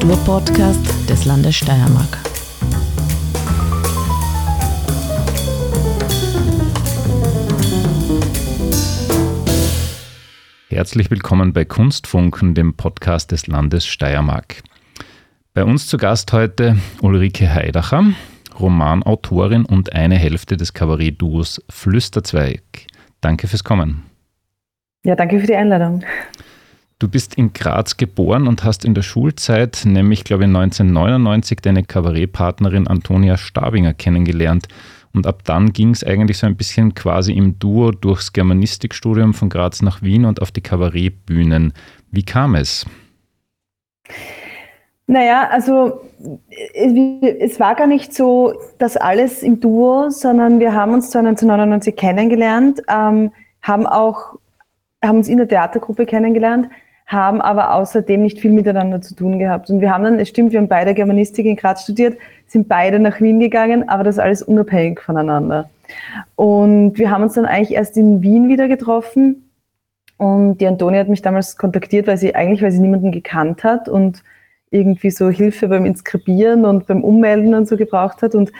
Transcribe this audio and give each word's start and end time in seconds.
Kulturpodcast 0.00 1.10
des 1.10 1.26
Landes 1.26 1.56
Steiermark. 1.56 2.18
Herzlich 10.70 11.10
willkommen 11.10 11.52
bei 11.52 11.66
Kunstfunken, 11.66 12.54
dem 12.54 12.74
Podcast 12.74 13.30
des 13.32 13.46
Landes 13.46 13.86
Steiermark. 13.86 14.62
Bei 15.52 15.64
uns 15.64 15.86
zu 15.86 15.98
Gast 15.98 16.32
heute 16.32 16.78
Ulrike 17.02 17.52
Heidacher, 17.52 18.04
Romanautorin 18.58 19.66
und 19.66 19.92
eine 19.92 20.16
Hälfte 20.16 20.56
des 20.56 20.72
Kabarett-Duos 20.72 21.62
Flüsterzweig. 21.68 22.62
Danke 23.20 23.48
fürs 23.48 23.64
Kommen. 23.64 24.04
Ja, 25.04 25.14
danke 25.14 25.40
für 25.40 25.46
die 25.46 25.56
Einladung. 25.56 26.02
Du 27.00 27.08
bist 27.08 27.34
in 27.36 27.54
Graz 27.54 27.96
geboren 27.96 28.46
und 28.46 28.62
hast 28.62 28.84
in 28.84 28.92
der 28.92 29.00
Schulzeit, 29.00 29.84
nämlich 29.86 30.22
glaube 30.22 30.42
ich 30.42 30.48
1999, 30.48 31.60
deine 31.62 31.82
Kabarettpartnerin 31.82 32.86
Antonia 32.86 33.38
Stabinger 33.38 33.94
kennengelernt. 33.94 34.68
Und 35.14 35.26
ab 35.26 35.42
dann 35.44 35.72
ging 35.72 35.92
es 35.92 36.04
eigentlich 36.04 36.36
so 36.36 36.46
ein 36.46 36.56
bisschen 36.56 36.94
quasi 36.94 37.32
im 37.32 37.58
Duo 37.58 37.90
durchs 37.90 38.34
Germanistikstudium 38.34 39.32
von 39.32 39.48
Graz 39.48 39.80
nach 39.80 40.02
Wien 40.02 40.26
und 40.26 40.42
auf 40.42 40.52
die 40.52 40.60
Kabarettbühnen. 40.60 41.72
Wie 42.10 42.22
kam 42.22 42.54
es? 42.54 42.84
Naja, 45.06 45.48
also 45.50 46.02
es 46.74 47.58
war 47.58 47.76
gar 47.76 47.86
nicht 47.86 48.12
so, 48.12 48.52
dass 48.76 48.98
alles 48.98 49.42
im 49.42 49.58
Duo, 49.58 50.10
sondern 50.10 50.60
wir 50.60 50.74
haben 50.74 50.92
uns 50.92 51.06
1999 51.16 51.96
kennengelernt, 51.96 52.82
ähm, 52.88 53.32
haben 53.62 53.86
auch 53.86 54.38
haben 55.02 55.16
uns 55.16 55.28
in 55.28 55.38
der 55.38 55.48
Theatergruppe 55.48 56.04
kennengelernt, 56.04 56.68
haben 57.10 57.40
aber 57.40 57.74
außerdem 57.74 58.22
nicht 58.22 58.38
viel 58.38 58.52
miteinander 58.52 59.00
zu 59.00 59.16
tun 59.16 59.40
gehabt. 59.40 59.68
Und 59.68 59.80
wir 59.80 59.92
haben 59.92 60.04
dann, 60.04 60.20
es 60.20 60.28
stimmt, 60.28 60.52
wir 60.52 60.60
haben 60.60 60.68
beide 60.68 60.94
Germanistik 60.94 61.44
in 61.44 61.56
Graz 61.56 61.82
studiert, 61.82 62.16
sind 62.46 62.68
beide 62.68 63.00
nach 63.00 63.20
Wien 63.20 63.40
gegangen, 63.40 63.88
aber 63.88 64.04
das 64.04 64.20
alles 64.20 64.42
unabhängig 64.42 65.00
voneinander. 65.00 65.68
Und 66.36 66.96
wir 66.98 67.10
haben 67.10 67.24
uns 67.24 67.34
dann 67.34 67.46
eigentlich 67.46 67.72
erst 67.72 67.96
in 67.96 68.22
Wien 68.22 68.48
wieder 68.48 68.68
getroffen. 68.68 69.50
Und 70.18 70.58
die 70.58 70.68
Antonia 70.68 71.00
hat 71.00 71.08
mich 71.08 71.20
damals 71.20 71.56
kontaktiert, 71.56 72.06
weil 72.06 72.16
sie 72.16 72.36
eigentlich, 72.36 72.62
weil 72.62 72.70
sie 72.70 72.78
niemanden 72.78 73.10
gekannt 73.10 73.64
hat 73.64 73.88
und 73.88 74.22
irgendwie 74.70 75.10
so 75.10 75.30
Hilfe 75.30 75.66
beim 75.66 75.86
Inskribieren 75.86 76.64
und 76.64 76.86
beim 76.86 77.02
Ummelden 77.02 77.54
und 77.54 77.66
so 77.66 77.76
gebraucht 77.76 78.22
hat. 78.22 78.36
Und 78.36 78.52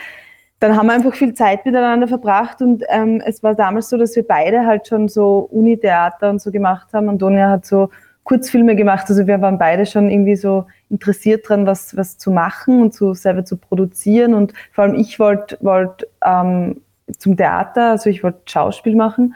dann 0.59 0.75
haben 0.75 0.87
wir 0.87 0.93
einfach 0.93 1.13
viel 1.13 1.33
Zeit 1.33 1.65
miteinander 1.65 2.09
verbracht 2.09 2.61
und 2.61 2.83
ähm, 2.89 3.21
es 3.25 3.41
war 3.43 3.55
damals 3.55 3.89
so, 3.89 3.97
dass 3.97 4.15
wir 4.15 4.27
beide 4.27 4.65
halt 4.65 4.87
schon 4.87 5.07
so 5.07 5.47
Uni-Theater 5.51 6.29
und 6.29 6.41
so 6.41 6.51
gemacht 6.51 6.89
haben. 6.91 7.07
Antonia 7.07 7.49
hat 7.49 7.65
so 7.65 7.89
Kurzfilme 8.23 8.75
gemacht, 8.75 9.05
also 9.09 9.25
wir 9.27 9.41
waren 9.41 9.57
beide 9.57 9.85
schon 9.85 10.09
irgendwie 10.09 10.35
so 10.35 10.65
interessiert 10.89 11.47
dran, 11.49 11.65
was, 11.65 11.97
was 11.97 12.17
zu 12.17 12.31
machen 12.31 12.81
und 12.81 12.93
so 12.93 13.13
selber 13.13 13.45
zu 13.45 13.57
produzieren. 13.57 14.33
Und 14.33 14.53
vor 14.71 14.83
allem 14.83 14.95
ich 14.95 15.19
wollte 15.19 15.57
wollt, 15.61 16.07
ähm, 16.23 16.81
zum 17.17 17.35
Theater, 17.35 17.91
also 17.91 18.09
ich 18.09 18.23
wollte 18.23 18.39
Schauspiel 18.45 18.95
machen. 18.95 19.35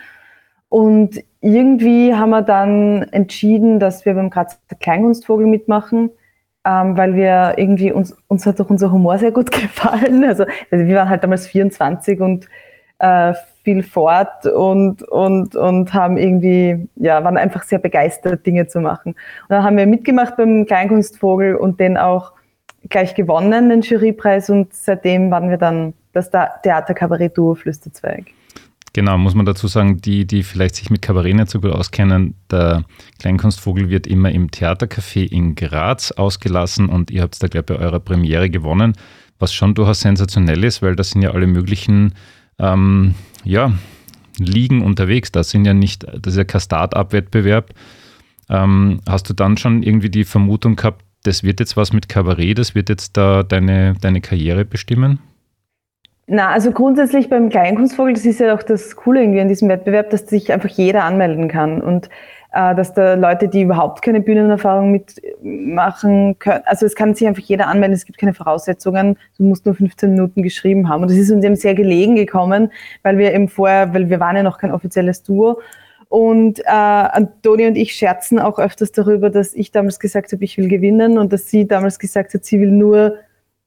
Und 0.69 1.23
irgendwie 1.41 2.13
haben 2.13 2.29
wir 2.29 2.41
dann 2.41 3.03
entschieden, 3.03 3.79
dass 3.79 4.05
wir 4.05 4.13
beim 4.13 4.29
Grazer 4.29 4.57
Kleinkunstvogel 4.79 5.47
mitmachen 5.47 6.11
ähm, 6.65 6.97
weil 6.97 7.13
wir 7.13 7.53
irgendwie 7.57 7.91
uns, 7.91 8.17
uns 8.27 8.45
hat 8.45 8.59
doch 8.59 8.69
unser 8.69 8.91
Humor 8.91 9.19
sehr 9.19 9.31
gut 9.31 9.51
gefallen. 9.51 10.23
Also, 10.23 10.45
also 10.71 10.85
wir 10.85 10.95
waren 10.95 11.09
halt 11.09 11.23
damals 11.23 11.47
24 11.47 12.19
und 12.19 12.49
äh, 12.99 13.33
viel 13.65 13.83
fort 13.83 14.45
und, 14.45 15.03
und, 15.03 15.55
und 15.55 15.93
haben 15.93 16.17
irgendwie, 16.17 16.87
ja, 16.95 17.21
waren 17.23 17.35
einfach 17.35 17.63
sehr 17.63 17.79
begeistert, 17.79 18.45
Dinge 18.45 18.67
zu 18.67 18.79
machen. 18.79 19.11
Und 19.11 19.49
dann 19.49 19.63
haben 19.63 19.75
wir 19.75 19.87
mitgemacht 19.87 20.37
beim 20.37 20.65
Kleinkunstvogel 20.65 21.55
und 21.55 21.79
den 21.79 21.97
auch 21.97 22.31
gleich 22.89 23.15
gewonnen, 23.15 23.69
den 23.69 23.81
Jurypreis 23.81 24.49
und 24.49 24.73
seitdem 24.73 25.31
waren 25.31 25.49
wir 25.49 25.57
dann 25.57 25.93
das 26.13 26.29
Theater-Kabarett-Duo 26.29 27.55
Flüsterzweig. 27.55 28.25
Genau, 28.93 29.17
muss 29.17 29.35
man 29.35 29.45
dazu 29.45 29.67
sagen, 29.67 29.99
die, 29.99 30.25
die 30.25 30.43
vielleicht 30.43 30.75
sich 30.75 30.89
mit 30.89 31.01
Kabarett 31.01 31.35
nicht 31.35 31.49
so 31.49 31.59
gut 31.59 31.71
auskennen, 31.71 32.35
der 32.49 32.85
Kleinkunstvogel 33.19 33.89
wird 33.89 34.07
immer 34.07 34.31
im 34.31 34.51
Theatercafé 34.51 35.29
in 35.29 35.55
Graz 35.55 36.11
ausgelassen 36.11 36.87
und 36.87 37.11
ihr 37.11 37.23
habt 37.23 37.43
da, 37.43 37.47
glaube 37.47 37.73
ich, 37.73 37.77
bei 37.79 37.83
eurer 37.83 37.99
Premiere 37.99 38.49
gewonnen, 38.49 38.93
was 39.37 39.53
schon 39.53 39.75
durchaus 39.75 39.99
sensationell 39.99 40.63
ist, 40.63 40.81
weil 40.81 40.95
da 40.95 41.03
sind 41.03 41.23
ja 41.23 41.31
alle 41.31 41.47
möglichen 41.47 42.13
ähm, 42.59 43.15
ja, 43.43 43.73
Ligen 44.37 44.81
unterwegs. 44.81 45.31
Das 45.31 45.49
sind 45.49 45.65
ja 45.65 45.73
nicht, 45.73 46.03
das 46.03 46.33
ist 46.33 46.37
ja 46.37 46.43
kein 46.43 46.61
Start-up-Wettbewerb. 46.61 47.71
Ähm, 48.49 48.99
hast 49.07 49.29
du 49.29 49.33
dann 49.33 49.57
schon 49.57 49.83
irgendwie 49.83 50.09
die 50.09 50.23
Vermutung 50.23 50.75
gehabt, 50.75 51.03
das 51.23 51.43
wird 51.43 51.59
jetzt 51.59 51.75
was 51.75 51.93
mit 51.93 52.07
Kabarett, 52.07 52.59
das 52.59 52.75
wird 52.75 52.89
jetzt 52.89 53.17
da 53.17 53.43
deine, 53.43 53.95
deine 53.99 54.21
Karriere 54.21 54.65
bestimmen? 54.65 55.19
Na, 56.27 56.49
also 56.49 56.71
grundsätzlich 56.71 57.29
beim 57.29 57.49
Kleinkunstvogel, 57.49 58.13
das 58.13 58.25
ist 58.25 58.39
ja 58.39 58.53
auch 58.55 58.63
das 58.63 58.95
Coole 58.95 59.21
irgendwie 59.21 59.41
an 59.41 59.47
diesem 59.47 59.69
Wettbewerb, 59.69 60.09
dass 60.09 60.27
sich 60.27 60.51
einfach 60.51 60.69
jeder 60.69 61.03
anmelden 61.03 61.47
kann 61.47 61.81
und 61.81 62.09
dass 62.55 62.93
da 62.93 63.15
Leute, 63.15 63.49
die 63.49 63.63
überhaupt 63.63 64.01
keine 64.01 64.21
Bühnenerfahrung 64.21 64.89
mitmachen 64.91 66.39
können, 66.39 66.61
also 66.65 66.85
es 66.85 66.95
kann 66.95 67.13
sich 67.13 67.27
einfach 67.27 67.43
jeder 67.43 67.67
anmelden, 67.67 67.93
es 67.93 68.05
gibt 68.05 68.17
keine 68.17 68.33
Voraussetzungen, 68.33 69.17
du 69.37 69.43
musst 69.43 69.65
nur 69.65 69.75
15 69.75 70.11
Minuten 70.11 70.41
geschrieben 70.41 70.87
haben. 70.87 71.01
Und 71.01 71.11
das 71.11 71.17
ist 71.17 71.31
uns 71.31 71.43
eben 71.43 71.57
sehr 71.57 71.75
gelegen 71.75 72.15
gekommen, 72.15 72.71
weil 73.03 73.17
wir 73.17 73.33
eben 73.33 73.49
vorher, 73.49 73.93
weil 73.93 74.09
wir 74.09 74.21
waren 74.21 74.37
ja 74.37 74.43
noch 74.43 74.57
kein 74.57 74.71
offizielles 74.71 75.21
Duo. 75.21 75.59
Und 76.07 76.59
äh, 76.59 76.63
Antoni 76.69 77.67
und 77.67 77.75
ich 77.75 77.93
scherzen 77.93 78.39
auch 78.39 78.57
öfters 78.57 78.93
darüber, 78.93 79.29
dass 79.29 79.53
ich 79.53 79.71
damals 79.71 79.99
gesagt 79.99 80.31
habe, 80.31 80.43
ich 80.45 80.57
will 80.57 80.69
gewinnen 80.69 81.17
und 81.17 81.33
dass 81.33 81.49
sie 81.49 81.67
damals 81.67 81.99
gesagt 81.99 82.33
hat, 82.33 82.45
sie 82.45 82.61
will 82.61 82.71
nur 82.71 83.17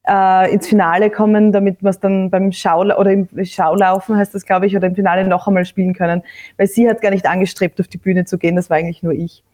äh, 0.08 0.52
ins 0.52 0.66
Finale 0.66 1.10
kommen, 1.10 1.52
damit 1.52 1.82
wir 1.82 1.91
es 1.91 2.00
dann 2.00 2.30
beim 2.30 2.52
Schaula 2.52 2.98
oder 2.98 3.12
im 3.12 3.28
Schaulaufen 3.44 4.16
heißt 4.16 4.34
das, 4.34 4.44
glaube 4.44 4.66
ich, 4.66 4.76
oder 4.76 4.86
im 4.86 4.94
Finale 4.94 5.26
noch 5.26 5.46
einmal 5.46 5.64
spielen 5.64 5.94
können. 5.94 6.22
Weil 6.56 6.66
sie 6.66 6.88
hat 6.88 7.02
gar 7.02 7.10
nicht 7.10 7.26
angestrebt, 7.26 7.80
auf 7.80 7.88
die 7.88 7.98
Bühne 7.98 8.24
zu 8.24 8.38
gehen, 8.38 8.56
das 8.56 8.70
war 8.70 8.78
eigentlich 8.78 9.02
nur 9.02 9.12
ich. 9.12 9.44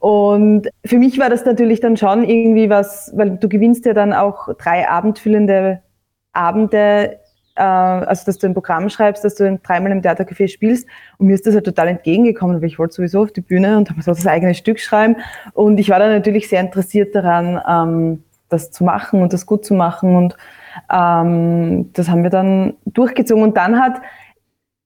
Und 0.00 0.68
für 0.84 0.98
mich 0.98 1.18
war 1.18 1.28
das 1.28 1.44
natürlich 1.44 1.80
dann 1.80 1.96
schon 1.96 2.24
irgendwie 2.24 2.70
was, 2.70 3.12
weil 3.14 3.36
du 3.36 3.48
gewinnst 3.48 3.84
ja 3.84 3.92
dann 3.92 4.12
auch 4.12 4.48
drei 4.56 4.88
abendfüllende 4.88 5.82
Abende, 6.32 7.18
äh, 7.56 7.62
also 7.62 8.24
dass 8.26 8.38
du 8.38 8.46
ein 8.46 8.54
Programm 8.54 8.88
schreibst, 8.88 9.24
dass 9.24 9.34
du 9.34 9.58
dreimal 9.62 9.92
im 9.92 10.02
Theatercafé 10.02 10.48
spielst. 10.48 10.86
Und 11.18 11.26
mir 11.26 11.34
ist 11.34 11.46
das 11.46 11.54
halt 11.54 11.64
total 11.64 11.88
entgegengekommen, 11.88 12.60
weil 12.60 12.68
ich 12.68 12.78
wollte 12.78 12.94
sowieso 12.94 13.22
auf 13.22 13.32
die 13.32 13.40
Bühne 13.40 13.76
und 13.76 13.90
habe 13.90 14.02
so 14.02 14.12
das 14.12 14.26
eigene 14.26 14.54
Stück 14.54 14.80
schreiben. 14.80 15.16
Und 15.52 15.78
ich 15.78 15.90
war 15.90 15.98
dann 15.98 16.12
natürlich 16.12 16.48
sehr 16.48 16.60
interessiert 16.60 17.14
daran, 17.14 17.60
ähm, 17.68 18.22
das 18.48 18.70
zu 18.70 18.84
machen 18.84 19.22
und 19.22 19.32
das 19.32 19.46
gut 19.46 19.64
zu 19.64 19.74
machen. 19.74 20.16
Und 20.16 20.36
ähm, 20.92 21.92
das 21.92 22.08
haben 22.08 22.22
wir 22.22 22.30
dann 22.30 22.74
durchgezogen. 22.84 23.42
Und 23.42 23.56
dann 23.56 23.80
hat 23.80 24.00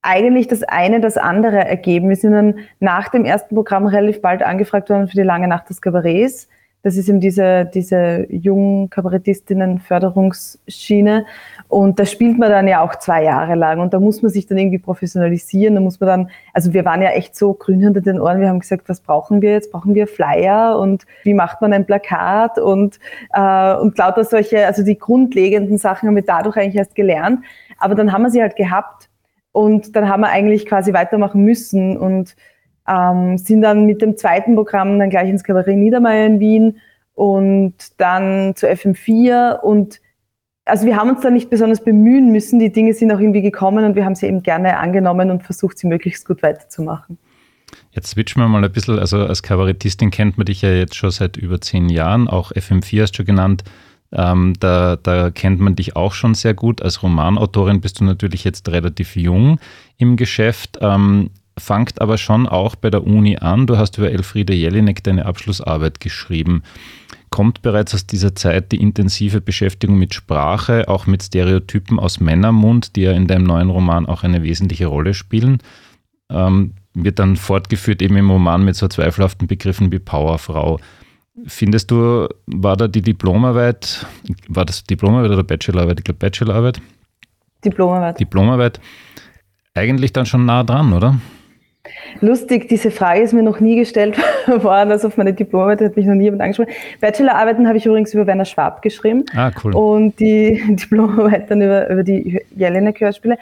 eigentlich 0.01 0.47
das 0.47 0.63
eine 0.63 0.99
das 0.99 1.17
andere 1.17 1.65
ergeben. 1.65 2.09
Wir 2.09 2.15
sind 2.15 2.33
dann 2.33 2.59
nach 2.79 3.09
dem 3.09 3.25
ersten 3.25 3.55
Programm 3.55 3.85
relativ 3.85 4.21
bald 4.21 4.41
angefragt 4.41 4.89
worden 4.89 5.07
für 5.07 5.17
die 5.17 5.23
lange 5.23 5.47
Nacht 5.47 5.69
des 5.69 5.81
Kabarets. 5.81 6.47
Das 6.83 6.97
ist 6.97 7.07
eben 7.09 7.19
diese, 7.19 7.65
diese 7.65 8.25
jungen 8.29 8.89
Kabarettistinnen-Förderungsschiene. 8.89 11.25
Und 11.67 11.99
da 11.99 12.05
spielt 12.05 12.39
man 12.39 12.49
dann 12.49 12.67
ja 12.67 12.81
auch 12.81 12.95
zwei 12.95 13.23
Jahre 13.23 13.53
lang. 13.55 13.79
Und 13.79 13.93
da 13.93 13.99
muss 13.99 14.23
man 14.23 14.31
sich 14.31 14.47
dann 14.47 14.57
irgendwie 14.57 14.79
professionalisieren. 14.79 15.75
Da 15.75 15.81
muss 15.81 15.99
man 15.99 16.07
dann, 16.07 16.31
also 16.53 16.73
wir 16.73 16.83
waren 16.83 17.03
ja 17.03 17.11
echt 17.11 17.35
so 17.35 17.53
grün 17.53 17.81
hinter 17.81 18.01
den 18.01 18.19
Ohren. 18.19 18.41
Wir 18.41 18.49
haben 18.49 18.59
gesagt, 18.59 18.89
was 18.89 18.99
brauchen 18.99 19.43
wir 19.43 19.51
jetzt? 19.51 19.71
Brauchen 19.71 19.93
wir 19.93 20.07
Flyer? 20.07 20.79
Und 20.79 21.05
wie 21.23 21.35
macht 21.35 21.61
man 21.61 21.71
ein 21.71 21.85
Plakat? 21.85 22.57
Und, 22.57 22.99
äh, 23.33 23.75
und 23.75 23.95
lauter 23.97 24.23
solche, 24.23 24.65
also 24.65 24.83
die 24.83 24.97
grundlegenden 24.97 25.77
Sachen 25.77 26.07
haben 26.07 26.15
wir 26.15 26.25
dadurch 26.25 26.57
eigentlich 26.57 26.77
erst 26.77 26.95
gelernt. 26.95 27.41
Aber 27.77 27.93
dann 27.93 28.11
haben 28.11 28.23
wir 28.23 28.31
sie 28.31 28.41
halt 28.41 28.55
gehabt. 28.55 29.07
Und 29.51 29.95
dann 29.95 30.09
haben 30.09 30.21
wir 30.21 30.29
eigentlich 30.29 30.65
quasi 30.65 30.93
weitermachen 30.93 31.43
müssen. 31.43 31.95
Und 31.97 32.35
ähm, 32.87 33.37
sind 33.37 33.61
dann 33.61 33.85
mit 33.85 34.01
dem 34.01 34.17
zweiten 34.17 34.55
Programm 34.55 34.99
dann 34.99 35.09
gleich 35.09 35.29
ins 35.29 35.43
Kabarett 35.43 35.77
Niedermeyer 35.77 36.25
in 36.25 36.39
Wien 36.39 36.77
und 37.13 37.75
dann 37.97 38.55
zu 38.55 38.67
FM4 38.69 39.59
und 39.59 40.01
also 40.65 40.85
wir 40.85 40.95
haben 40.95 41.09
uns 41.09 41.21
da 41.21 41.29
nicht 41.29 41.49
besonders 41.49 41.83
bemühen 41.83 42.31
müssen, 42.31 42.59
die 42.59 42.71
Dinge 42.71 42.93
sind 42.93 43.11
auch 43.11 43.19
irgendwie 43.19 43.41
gekommen 43.41 43.83
und 43.83 43.95
wir 43.95 44.05
haben 44.05 44.15
sie 44.15 44.27
eben 44.27 44.43
gerne 44.43 44.77
angenommen 44.77 45.31
und 45.31 45.43
versucht, 45.43 45.77
sie 45.77 45.87
möglichst 45.87 46.27
gut 46.27 46.43
weiterzumachen. 46.43 47.17
Jetzt 47.91 48.09
switchen 48.11 48.41
wir 48.41 48.47
mal 48.47 48.63
ein 48.63 48.71
bisschen, 48.71 48.99
also 48.99 49.25
als 49.25 49.43
Kabarettistin 49.43 50.11
kennt 50.11 50.37
man 50.37 50.45
dich 50.45 50.61
ja 50.61 50.69
jetzt 50.71 50.95
schon 50.95 51.11
seit 51.11 51.35
über 51.37 51.59
zehn 51.59 51.89
Jahren, 51.89 52.27
auch 52.27 52.51
FM4 52.51 53.01
hast 53.01 53.11
du 53.11 53.17
schon 53.17 53.25
genannt. 53.25 53.63
Ähm, 54.13 54.55
da, 54.59 54.97
da, 54.97 55.31
kennt 55.31 55.61
man 55.61 55.75
dich 55.75 55.95
auch 55.95 56.13
schon 56.13 56.33
sehr 56.35 56.53
gut. 56.53 56.81
Als 56.81 57.01
Romanautorin 57.01 57.79
bist 57.79 58.01
du 58.01 58.03
natürlich 58.03 58.43
jetzt 58.43 58.67
relativ 58.69 59.15
jung 59.15 59.57
im 59.97 60.17
Geschäft. 60.17 60.79
Ähm, 60.81 61.29
fangt 61.57 62.01
aber 62.01 62.17
schon 62.17 62.47
auch 62.47 62.75
bei 62.75 62.89
der 62.89 63.05
Uni 63.05 63.37
an. 63.37 63.67
Du 63.67 63.77
hast 63.77 63.97
über 63.97 64.11
Elfriede 64.11 64.53
Jelinek 64.53 65.03
deine 65.03 65.25
Abschlussarbeit 65.25 65.99
geschrieben. 65.99 66.63
Kommt 67.29 67.61
bereits 67.61 67.93
aus 67.93 68.05
dieser 68.05 68.35
Zeit 68.35 68.71
die 68.71 68.81
intensive 68.81 69.39
Beschäftigung 69.39 69.97
mit 69.97 70.13
Sprache, 70.13 70.87
auch 70.87 71.07
mit 71.07 71.23
Stereotypen 71.23 71.99
aus 71.99 72.19
Männermund, 72.19 72.95
die 72.95 73.01
ja 73.03 73.13
in 73.13 73.27
deinem 73.27 73.45
neuen 73.45 73.69
Roman 73.69 74.05
auch 74.05 74.23
eine 74.23 74.43
wesentliche 74.43 74.87
Rolle 74.87 75.13
spielen? 75.13 75.59
Ähm, 76.29 76.73
wird 76.93 77.19
dann 77.19 77.37
fortgeführt 77.37 78.01
eben 78.01 78.17
im 78.17 78.29
Roman 78.29 78.65
mit 78.65 78.75
so 78.75 78.87
zweifelhaften 78.87 79.47
Begriffen 79.47 79.91
wie 79.91 79.99
Powerfrau. 79.99 80.79
Findest 81.45 81.89
du, 81.91 82.27
war 82.47 82.75
da 82.75 82.87
die 82.89 83.01
Diplomarbeit, 83.01 84.05
war 84.49 84.65
das 84.65 84.83
Diplomarbeit 84.83 85.31
oder 85.31 85.43
Bachelorarbeit? 85.43 85.99
Ich 85.99 86.03
glaube 86.03 86.19
Bachelorarbeit. 86.19 86.81
Diplomarbeit. 87.63 88.19
Diplomarbeit. 88.19 88.81
Eigentlich 89.73 90.11
dann 90.11 90.25
schon 90.25 90.45
nah 90.45 90.63
dran, 90.63 90.91
oder? 90.91 91.21
Lustig, 92.19 92.69
diese 92.69 92.91
Frage 92.91 93.21
ist 93.21 93.33
mir 93.33 93.41
noch 93.41 93.59
nie 93.59 93.75
gestellt 93.75 94.15
worden, 94.47 94.91
also 94.91 95.07
auf 95.07 95.17
meine 95.17 95.33
Diplomarbeit 95.33 95.81
hat 95.81 95.95
mich 95.95 96.05
noch 96.05 96.13
nie 96.13 96.25
jemand 96.25 96.43
angesprochen. 96.43 96.69
Bachelorarbeiten 96.99 97.67
habe 97.67 97.77
ich 97.77 97.85
übrigens 97.87 98.13
über 98.13 98.27
Werner 98.27 98.45
Schwab 98.45 98.83
geschrieben. 98.83 99.25
Ah, 99.35 99.51
cool. 99.63 99.73
Und 99.75 100.19
die 100.19 100.61
Diplomarbeit 100.69 101.49
dann 101.49 101.61
über, 101.61 101.89
über 101.89 102.03
die 102.03 102.39
Jelinek-Hörspiele. 102.55 103.37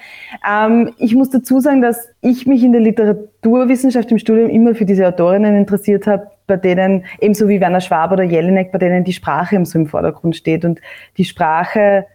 Ähm, 0.49 0.93
ich 0.97 1.15
muss 1.15 1.29
dazu 1.29 1.59
sagen, 1.59 1.81
dass 1.81 2.07
ich 2.21 2.47
mich 2.47 2.63
in 2.63 2.71
der 2.71 2.81
Literaturwissenschaft 2.81 4.09
im 4.11 4.19
Studium 4.19 4.49
immer 4.49 4.73
für 4.73 4.85
diese 4.85 5.05
Autorinnen 5.05 5.57
interessiert 5.57 6.07
habe, 6.07 6.31
bei 6.47 6.55
denen, 6.55 7.05
ebenso 7.19 7.49
wie 7.49 7.59
Werner 7.59 7.81
Schwab 7.81 8.11
oder 8.11 8.23
Jelinek, 8.23 8.71
bei 8.71 8.77
denen 8.77 9.03
die 9.03 9.13
Sprache 9.13 9.55
eben 9.55 9.65
so 9.65 9.77
im 9.77 9.87
Vordergrund 9.87 10.35
steht 10.35 10.63
und 10.63 10.79
die 11.17 11.25
Sprache 11.25 12.05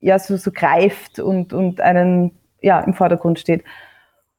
ja 0.00 0.18
so, 0.18 0.36
so 0.36 0.50
greift 0.52 1.18
und, 1.18 1.52
und 1.54 1.80
einen 1.80 2.32
ja, 2.60 2.80
im 2.80 2.92
Vordergrund 2.92 3.38
steht. 3.38 3.64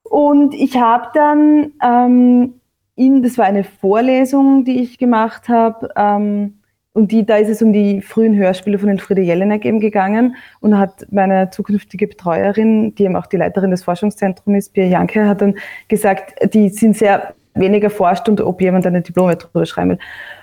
Und 0.03 0.53
ich 0.53 0.77
habe 0.77 1.07
dann, 1.13 1.71
ähm, 1.81 2.53
in, 2.95 3.23
das 3.23 3.37
war 3.37 3.45
eine 3.45 3.63
Vorlesung, 3.63 4.65
die 4.65 4.81
ich 4.81 4.97
gemacht 4.97 5.49
habe, 5.49 5.89
ähm, 5.95 6.59
und 6.95 7.11
die, 7.11 7.25
da 7.25 7.37
ist 7.37 7.49
es 7.49 7.61
um 7.63 7.73
die 7.73 8.01
frühen 8.01 8.35
Hörspiele 8.35 8.77
von 8.77 8.87
den 8.87 8.99
Friede 8.99 9.21
Jelinek 9.21 9.65
eben 9.65 9.79
gegangen 9.79 10.35
und 10.59 10.77
hat 10.77 11.07
meine 11.09 11.49
zukünftige 11.49 12.07
Betreuerin, 12.07 12.93
die 12.93 13.05
eben 13.05 13.15
auch 13.15 13.25
die 13.25 13.37
Leiterin 13.37 13.71
des 13.71 13.83
Forschungszentrums 13.83 14.57
ist, 14.57 14.73
Pia 14.73 14.85
Janke, 14.85 15.27
hat 15.27 15.41
dann 15.41 15.55
gesagt, 15.87 16.35
die 16.53 16.69
sind 16.69 16.95
sehr 16.95 17.33
wenig 17.55 17.83
erforscht 17.83 18.29
und 18.29 18.41
ob 18.41 18.61
jemand 18.61 18.85
eine 18.85 19.01
Diplome 19.01 19.35
drüber 19.37 19.65
schreiben 19.65 19.91
will. 19.91 19.99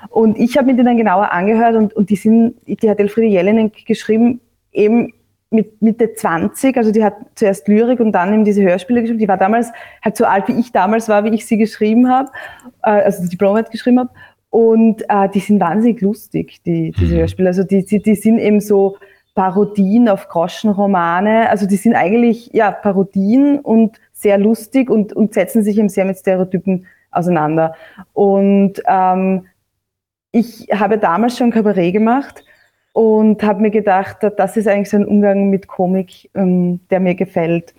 Und 0.08 0.38
ich 0.38 0.56
habe 0.56 0.66
mir 0.66 0.76
die 0.76 0.82
dann 0.82 0.96
genauer 0.96 1.30
angehört 1.30 1.76
und, 1.76 1.94
und 1.94 2.10
die 2.10 2.16
sind, 2.16 2.54
die 2.66 2.90
hat 2.90 2.98
Elfriede 2.98 3.28
Jelinek 3.28 3.86
geschrieben, 3.86 4.40
eben 4.72 5.12
mit 5.50 5.82
Mitte 5.82 6.14
20, 6.14 6.76
also 6.76 6.93
die 6.93 7.02
hat 7.02 7.17
zuerst 7.35 7.67
Lyrik 7.67 7.99
und 7.99 8.12
dann 8.12 8.32
eben 8.32 8.44
diese 8.44 8.62
Hörspiele 8.62 9.00
geschrieben. 9.00 9.19
Die 9.19 9.29
war 9.29 9.37
damals 9.37 9.73
halt 10.02 10.17
so 10.17 10.25
alt, 10.25 10.47
wie 10.47 10.58
ich 10.58 10.70
damals 10.70 11.08
war, 11.08 11.25
wie 11.25 11.35
ich 11.35 11.44
sie 11.44 11.58
geschrieben 11.58 12.08
habe, 12.08 12.31
äh, 12.82 12.91
also 12.91 13.23
die 13.23 13.31
Diplomarbeit 13.31 13.70
geschrieben 13.70 13.99
habe. 13.99 14.11
Und 14.50 15.02
äh, 15.08 15.29
die 15.29 15.41
sind 15.41 15.61
wahnsinnig 15.61 16.00
lustig, 16.00 16.62
die, 16.64 16.93
diese 16.93 17.14
mhm. 17.14 17.19
Hörspiele. 17.19 17.49
Also 17.49 17.64
die, 17.64 17.85
die, 17.85 18.00
die 18.00 18.14
sind 18.14 18.38
eben 18.38 18.61
so 18.61 18.97
Parodien 19.35 20.08
auf 20.08 20.29
Groschenromane. 20.29 21.49
Also 21.50 21.67
die 21.67 21.76
sind 21.76 21.94
eigentlich 21.94 22.50
ja 22.53 22.70
Parodien 22.70 23.58
und 23.58 24.00
sehr 24.12 24.38
lustig 24.38 24.88
und, 24.88 25.12
und 25.12 25.35
setzen 25.35 25.64
sich 25.64 25.79
eben 25.79 25.88
sehr 25.88 26.05
mit 26.05 26.19
Stereotypen 26.19 26.87
auseinander. 27.11 27.75
Und 28.12 28.82
ähm, 28.87 29.46
ich 30.31 30.69
habe 30.73 30.99
damals 30.99 31.37
schon 31.37 31.50
Kabarett 31.50 31.93
gemacht 31.93 32.44
und 32.92 33.42
habe 33.42 33.62
mir 33.62 33.70
gedacht, 33.70 34.19
das 34.37 34.56
ist 34.56 34.66
eigentlich 34.66 34.90
so 34.90 34.96
ein 34.96 35.06
Umgang 35.06 35.50
mit 35.50 35.69
Komik, 35.69 36.31
ähm, 36.34 36.81
der 36.90 37.00
mir 37.00 37.14
gefällt. 37.14 37.75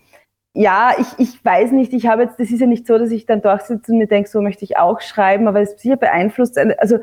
Ja, 0.53 0.91
ich, 0.99 1.07
ich 1.17 1.45
weiß 1.45 1.71
nicht, 1.71 1.93
ich 1.93 2.07
habe 2.07 2.23
jetzt, 2.23 2.39
das 2.39 2.51
ist 2.51 2.59
ja 2.59 2.67
nicht 2.67 2.85
so, 2.85 2.97
dass 2.97 3.11
ich 3.11 3.25
dann 3.25 3.41
durchsitze 3.41 3.91
und 3.91 3.97
mir 3.97 4.07
denke, 4.07 4.29
so 4.29 4.41
möchte 4.41 4.65
ich 4.65 4.77
auch 4.77 4.99
schreiben, 5.01 5.47
aber 5.47 5.61
es 5.61 5.81
sicher 5.81 5.95
beeinflusst, 5.95 6.57
also 6.57 6.99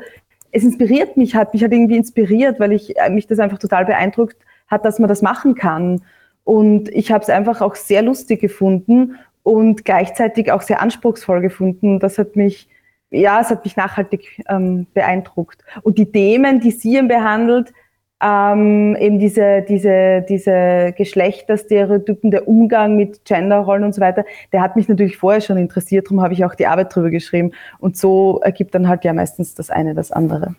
es 0.51 0.63
inspiriert 0.63 1.17
mich, 1.17 1.35
hat 1.35 1.53
mich 1.53 1.63
halt 1.63 1.73
irgendwie 1.73 1.97
inspiriert, 1.97 2.59
weil 2.59 2.71
ich 2.71 2.97
äh, 2.97 3.09
mich 3.09 3.27
das 3.27 3.39
einfach 3.39 3.59
total 3.59 3.85
beeindruckt 3.85 4.37
hat, 4.67 4.85
dass 4.85 4.99
man 4.99 5.09
das 5.09 5.21
machen 5.21 5.55
kann. 5.55 6.01
Und 6.43 6.89
ich 6.89 7.11
habe 7.11 7.23
es 7.23 7.29
einfach 7.29 7.61
auch 7.61 7.75
sehr 7.75 8.01
lustig 8.01 8.41
gefunden 8.41 9.17
und 9.43 9.85
gleichzeitig 9.85 10.51
auch 10.51 10.61
sehr 10.61 10.81
anspruchsvoll 10.81 11.41
gefunden. 11.41 11.99
Das 11.99 12.17
hat 12.17 12.35
mich, 12.35 12.67
ja, 13.11 13.41
es 13.41 13.49
hat 13.49 13.63
mich 13.65 13.75
nachhaltig 13.75 14.43
ähm, 14.47 14.87
beeindruckt. 14.93 15.63
Und 15.83 15.97
die 15.97 16.11
Themen, 16.11 16.59
die 16.59 16.71
sie 16.71 17.01
behandelt, 17.03 17.73
ähm, 18.21 18.97
eben 18.99 19.19
diese, 19.19 19.63
diese, 19.67 20.25
diese 20.27 20.93
Geschlechterstereotypen, 20.97 22.31
der 22.31 22.47
Umgang 22.47 22.95
mit 22.97 23.23
Genderrollen 23.25 23.83
und 23.83 23.95
so 23.95 24.01
weiter, 24.01 24.25
der 24.51 24.61
hat 24.61 24.75
mich 24.75 24.87
natürlich 24.87 25.17
vorher 25.17 25.41
schon 25.41 25.57
interessiert, 25.57 26.07
darum 26.07 26.21
habe 26.21 26.33
ich 26.33 26.43
auch 26.43 26.55
die 26.55 26.67
Arbeit 26.67 26.93
drüber 26.93 27.09
geschrieben. 27.09 27.51
Und 27.79 27.97
so 27.97 28.39
ergibt 28.43 28.75
dann 28.75 28.87
halt 28.87 29.05
ja 29.05 29.13
meistens 29.13 29.55
das 29.55 29.69
eine 29.69 29.93
das 29.95 30.11
andere. 30.11 30.55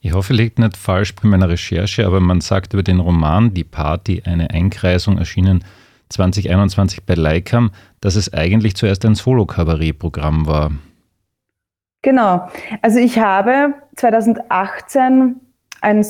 Ich 0.00 0.12
hoffe, 0.12 0.34
liegt 0.34 0.58
nicht 0.58 0.76
falsch 0.76 1.14
bei 1.14 1.28
meiner 1.28 1.48
Recherche, 1.48 2.06
aber 2.06 2.20
man 2.20 2.40
sagt 2.40 2.74
über 2.74 2.82
den 2.82 3.00
Roman 3.00 3.54
Die 3.54 3.64
Party, 3.64 4.22
eine 4.26 4.50
Einkreisung, 4.50 5.18
erschienen 5.18 5.64
2021 6.10 7.04
bei 7.04 7.14
Leikam, 7.14 7.70
dass 8.00 8.16
es 8.16 8.32
eigentlich 8.32 8.76
zuerst 8.76 9.04
ein 9.06 9.14
Solo-Kabarett-Programm 9.14 10.46
war. 10.46 10.72
Genau. 12.02 12.48
Also 12.82 12.98
ich 12.98 13.18
habe 13.18 13.74
2018 13.96 15.36
ein 15.80 16.02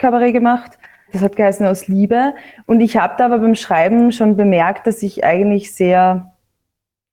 Solo-Kabarett 0.00 0.32
gemacht. 0.32 0.78
Das 1.12 1.22
hat 1.22 1.36
geheißen 1.36 1.66
aus 1.66 1.88
Liebe. 1.88 2.34
Und 2.66 2.80
ich 2.80 2.96
habe 2.96 3.14
da 3.16 3.26
aber 3.26 3.38
beim 3.38 3.54
Schreiben 3.54 4.12
schon 4.12 4.36
bemerkt, 4.36 4.86
dass 4.86 5.02
ich 5.02 5.24
eigentlich 5.24 5.74
sehr 5.74 6.32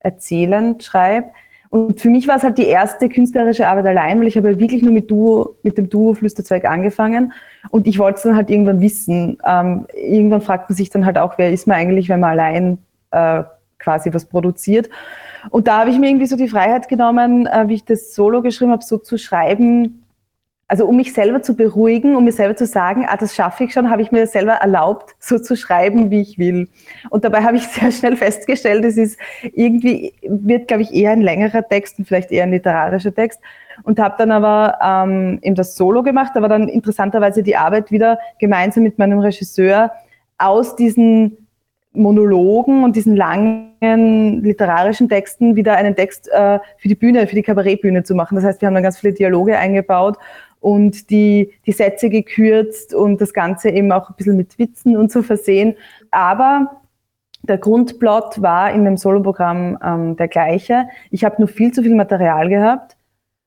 erzählend 0.00 0.82
schreibe. 0.82 1.28
Und 1.70 2.00
für 2.00 2.10
mich 2.10 2.28
war 2.28 2.36
es 2.36 2.44
halt 2.44 2.58
die 2.58 2.66
erste 2.66 3.08
künstlerische 3.08 3.66
Arbeit 3.66 3.86
allein, 3.86 4.20
weil 4.20 4.28
ich 4.28 4.36
habe 4.36 4.60
wirklich 4.60 4.82
nur 4.82 4.92
mit 4.92 5.10
Duo, 5.10 5.56
mit 5.62 5.76
dem 5.76 5.88
Duo 5.88 6.14
Flüsterzweig 6.14 6.66
angefangen. 6.66 7.32
Und 7.70 7.86
ich 7.86 7.98
wollte 7.98 8.16
es 8.16 8.22
dann 8.22 8.36
halt 8.36 8.50
irgendwann 8.50 8.80
wissen. 8.80 9.38
Ähm, 9.44 9.86
irgendwann 9.92 10.40
fragt 10.40 10.70
man 10.70 10.76
sich 10.76 10.90
dann 10.90 11.04
halt 11.04 11.18
auch, 11.18 11.36
wer 11.36 11.50
ist 11.50 11.66
man 11.66 11.76
eigentlich, 11.76 12.08
wenn 12.08 12.20
man 12.20 12.38
allein 12.38 12.78
äh, 13.10 13.42
quasi 13.78 14.12
was 14.14 14.26
produziert. 14.26 14.88
Und 15.50 15.66
da 15.66 15.80
habe 15.80 15.90
ich 15.90 15.98
mir 15.98 16.08
irgendwie 16.08 16.26
so 16.26 16.36
die 16.36 16.48
Freiheit 16.48 16.88
genommen, 16.88 17.46
äh, 17.46 17.64
wie 17.66 17.74
ich 17.74 17.84
das 17.84 18.14
Solo 18.14 18.40
geschrieben 18.40 18.70
habe, 18.70 18.84
so 18.84 18.98
zu 18.98 19.18
schreiben, 19.18 20.03
also 20.66 20.86
um 20.86 20.96
mich 20.96 21.12
selber 21.12 21.42
zu 21.42 21.56
beruhigen, 21.56 22.16
um 22.16 22.24
mir 22.24 22.32
selber 22.32 22.56
zu 22.56 22.66
sagen, 22.66 23.04
ah, 23.06 23.16
das 23.16 23.34
schaffe 23.34 23.64
ich 23.64 23.72
schon, 23.72 23.90
habe 23.90 24.00
ich 24.00 24.12
mir 24.12 24.26
selber 24.26 24.54
erlaubt, 24.54 25.14
so 25.18 25.38
zu 25.38 25.56
schreiben, 25.56 26.10
wie 26.10 26.22
ich 26.22 26.38
will. 26.38 26.68
Und 27.10 27.24
dabei 27.24 27.42
habe 27.42 27.56
ich 27.56 27.66
sehr 27.68 27.92
schnell 27.92 28.16
festgestellt, 28.16 28.84
es 28.84 28.96
ist 28.96 29.18
irgendwie, 29.42 30.14
wird, 30.22 30.68
glaube 30.68 30.82
ich, 30.82 30.94
eher 30.94 31.12
ein 31.12 31.20
längerer 31.20 31.66
Text 31.68 31.98
und 31.98 32.06
vielleicht 32.06 32.32
eher 32.32 32.44
ein 32.44 32.50
literarischer 32.50 33.14
Text. 33.14 33.40
Und 33.82 33.98
habe 33.98 34.14
dann 34.18 34.30
aber 34.30 34.78
ähm, 34.82 35.40
eben 35.42 35.56
das 35.56 35.76
Solo 35.76 36.02
gemacht, 36.02 36.32
aber 36.34 36.48
dann 36.48 36.68
interessanterweise 36.68 37.42
die 37.42 37.56
Arbeit 37.56 37.90
wieder 37.90 38.18
gemeinsam 38.38 38.84
mit 38.84 38.98
meinem 38.98 39.18
Regisseur 39.18 39.90
aus 40.38 40.76
diesen 40.76 41.36
Monologen 41.92 42.82
und 42.84 42.96
diesen 42.96 43.16
langen 43.16 44.42
literarischen 44.42 45.08
Texten 45.08 45.56
wieder 45.56 45.76
einen 45.76 45.94
Text 45.94 46.28
äh, 46.28 46.58
für 46.78 46.88
die 46.88 46.94
Bühne, 46.94 47.26
für 47.26 47.36
die 47.36 47.42
Kabarettbühne 47.42 48.02
zu 48.02 48.14
machen. 48.14 48.34
Das 48.34 48.44
heißt, 48.44 48.60
wir 48.60 48.66
haben 48.66 48.74
dann 48.74 48.82
ganz 48.82 48.98
viele 48.98 49.12
Dialoge 49.12 49.56
eingebaut 49.58 50.18
und 50.64 51.10
die, 51.10 51.52
die 51.66 51.72
Sätze 51.72 52.08
gekürzt 52.08 52.94
und 52.94 53.20
das 53.20 53.34
Ganze 53.34 53.68
eben 53.68 53.92
auch 53.92 54.08
ein 54.08 54.16
bisschen 54.16 54.38
mit 54.38 54.58
Witzen 54.58 54.96
und 54.96 55.12
so 55.12 55.22
versehen. 55.22 55.74
Aber 56.10 56.80
der 57.42 57.58
Grundplot 57.58 58.40
war 58.40 58.72
in 58.72 58.86
dem 58.86 58.96
Soloprogramm 58.96 59.78
ähm, 59.84 60.16
der 60.16 60.28
gleiche. 60.28 60.86
Ich 61.10 61.22
habe 61.22 61.36
nur 61.38 61.48
viel 61.48 61.70
zu 61.72 61.82
viel 61.82 61.94
Material 61.94 62.48
gehabt. 62.48 62.96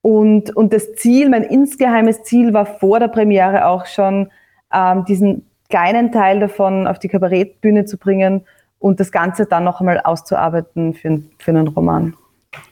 Und, 0.04 0.56
und 0.56 0.72
das 0.74 0.94
Ziel, 0.94 1.30
mein 1.30 1.42
insgeheimes 1.42 2.22
Ziel 2.22 2.54
war 2.54 2.68
vor 2.68 3.00
der 3.00 3.08
Premiere 3.08 3.66
auch 3.66 3.88
schon, 3.88 4.30
ähm, 4.72 5.04
diesen 5.06 5.48
kleinen 5.70 6.12
Teil 6.12 6.40
davon 6.40 6.86
auf 6.86 7.00
die 7.00 7.08
Kabarettbühne 7.08 7.86
zu 7.86 7.98
bringen 7.98 8.44
und 8.78 9.00
das 9.00 9.12
Ganze 9.12 9.48
dann 9.48 9.64
noch 9.64 9.80
einmal 9.80 10.02
auszuarbeiten 10.02 10.94
für, 10.94 11.24
für 11.40 11.50
einen 11.50 11.68
Roman. 11.68 12.14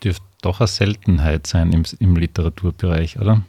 Dürfte 0.03 0.23
doch 0.43 0.59
eine 0.59 0.67
Seltenheit 0.67 1.47
sein 1.47 1.73
im, 1.73 1.81
im 1.99 2.15
Literaturbereich, 2.15 3.19
oder? 3.19 3.41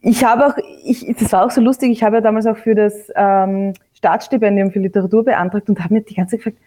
Ich 0.00 0.22
habe 0.22 0.46
auch, 0.46 0.54
ich, 0.84 1.14
das 1.18 1.32
war 1.32 1.46
auch 1.46 1.50
so 1.50 1.60
lustig, 1.60 1.90
ich 1.90 2.02
habe 2.02 2.16
ja 2.16 2.20
damals 2.20 2.46
auch 2.46 2.58
für 2.58 2.74
das 2.74 3.10
ähm, 3.16 3.72
Staatsstipendium 3.94 4.70
für 4.70 4.78
Literatur 4.78 5.24
beantragt 5.24 5.68
und 5.70 5.82
habe 5.82 5.94
mir 5.94 6.02
die 6.02 6.14
ganze 6.14 6.36
Zeit 6.36 6.44
gefragt, 6.44 6.58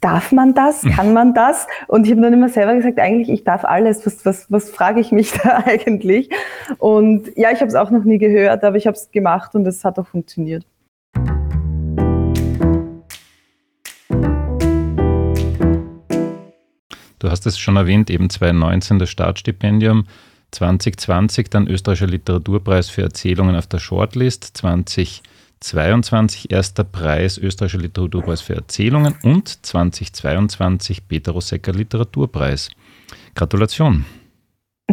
darf 0.00 0.32
man 0.32 0.54
das? 0.54 0.82
Hm. 0.82 0.92
Kann 0.92 1.12
man 1.12 1.34
das? 1.34 1.66
Und 1.86 2.06
ich 2.06 2.12
habe 2.12 2.22
dann 2.22 2.32
immer 2.32 2.48
selber 2.48 2.74
gesagt, 2.74 2.98
eigentlich, 2.98 3.28
ich 3.28 3.44
darf 3.44 3.64
alles. 3.64 4.06
Was, 4.06 4.24
was, 4.24 4.50
was 4.50 4.70
frage 4.70 5.00
ich 5.00 5.12
mich 5.12 5.32
da 5.42 5.64
eigentlich? 5.66 6.30
Und 6.78 7.36
ja, 7.36 7.50
ich 7.50 7.60
habe 7.60 7.68
es 7.68 7.74
auch 7.74 7.90
noch 7.90 8.04
nie 8.04 8.18
gehört, 8.18 8.64
aber 8.64 8.76
ich 8.76 8.86
habe 8.86 8.96
es 8.96 9.10
gemacht 9.10 9.54
und 9.54 9.66
es 9.66 9.84
hat 9.84 9.98
auch 9.98 10.06
funktioniert. 10.06 10.64
Du 17.18 17.28
hast 17.28 17.46
es 17.46 17.58
schon 17.58 17.76
erwähnt, 17.76 18.10
eben 18.10 18.30
2019 18.30 18.98
das 19.00 19.10
Staatsstipendium. 19.10 20.06
2020 20.50 21.50
dann 21.50 21.68
Österreichischer 21.68 22.06
Literaturpreis 22.06 22.88
für 22.88 23.02
Erzählungen 23.02 23.56
auf 23.56 23.66
der 23.66 23.78
Shortlist, 23.78 24.44
2022 24.56 26.50
erster 26.50 26.84
Preis 26.84 27.38
Österreichischer 27.38 27.82
Literaturpreis 27.82 28.40
für 28.40 28.54
Erzählungen 28.54 29.14
und 29.22 29.64
2022 29.64 31.06
Peter 31.06 31.32
Rosecker 31.32 31.72
Literaturpreis. 31.72 32.70
Gratulation. 33.34 34.04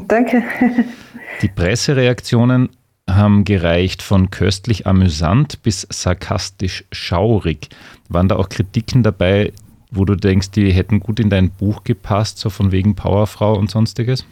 Danke. 0.08 0.44
Die 1.42 1.48
Pressereaktionen 1.48 2.70
haben 3.10 3.44
gereicht 3.46 4.02
von 4.02 4.32
köstlich 4.32 4.88
amüsant 4.88 5.62
bis 5.64 5.88
sarkastisch 5.90 6.84
schaurig. 6.92 7.70
Waren 8.10 8.28
da 8.28 8.36
auch 8.36 8.50
Kritiken 8.50 9.04
dabei, 9.04 9.54
wo 9.92 10.06
du 10.06 10.16
denkst, 10.16 10.52
die 10.52 10.72
hätten 10.72 11.00
gut 11.00 11.20
in 11.20 11.30
dein 11.30 11.52
Buch 11.52 11.84
gepasst, 11.84 12.40
so 12.40 12.50
von 12.50 12.72
wegen 12.72 12.96
Powerfrau 12.96 13.58
und 13.58 13.70
sonstiges? 13.70 14.26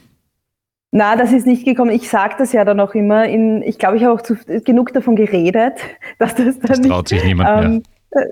Na, 0.95 1.15
das 1.15 1.31
ist 1.31 1.47
nicht 1.47 1.65
gekommen. 1.65 1.89
Ich 1.89 2.07
sage 2.07 2.35
das 2.37 2.53
ja 2.53 2.63
dann 2.63 2.79
auch 2.79 2.93
immer. 2.93 3.25
In, 3.25 3.63
ich 3.63 3.79
glaube, 3.79 3.97
ich 3.97 4.03
habe 4.03 4.13
auch 4.13 4.21
zu, 4.21 4.35
genug 4.63 4.93
davon 4.93 5.15
geredet, 5.15 5.73
dass 6.19 6.35
das 6.35 6.59
dann 6.59 6.67
das 6.67 6.81
traut 6.81 7.11
nicht, 7.11 7.21
sich 7.21 7.23
niemand 7.23 7.65
ähm, 7.65 7.83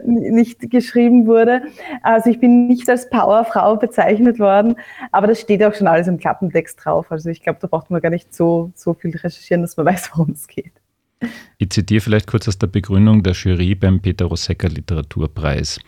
nicht 0.06 0.70
geschrieben 0.70 1.26
wurde. 1.26 1.64
Also 2.04 2.30
ich 2.30 2.40
bin 2.40 2.68
nicht 2.68 2.88
als 2.88 3.10
Powerfrau 3.10 3.78
bezeichnet 3.78 4.38
worden, 4.38 4.76
aber 5.12 5.26
das 5.26 5.42
steht 5.42 5.64
auch 5.64 5.74
schon 5.74 5.88
alles 5.88 6.08
im 6.08 6.20
Klappentext 6.20 6.86
drauf. 6.86 7.12
Also 7.12 7.32
ich 7.32 7.42
glaube, 7.42 7.58
da 7.60 7.68
braucht 7.68 7.90
man 7.90 8.00
gar 8.00 8.12
nicht 8.12 8.32
so, 8.32 8.72
so 8.76 8.94
viel 8.94 9.10
recherchieren, 9.10 9.64
dass 9.64 9.76
man 9.76 9.86
weiß, 9.88 10.12
worum 10.14 10.30
es 10.34 10.48
geht. 10.48 10.81
Ich 11.58 11.70
zitiere 11.70 12.02
vielleicht 12.02 12.28
kurz 12.28 12.48
aus 12.48 12.58
der 12.58 12.68
Begründung 12.68 13.22
der 13.22 13.34
Jury 13.34 13.76
beim 13.76 14.00
Peter 14.00 14.26
Rosecker 14.26 14.70
Literaturpreis. 14.70 15.80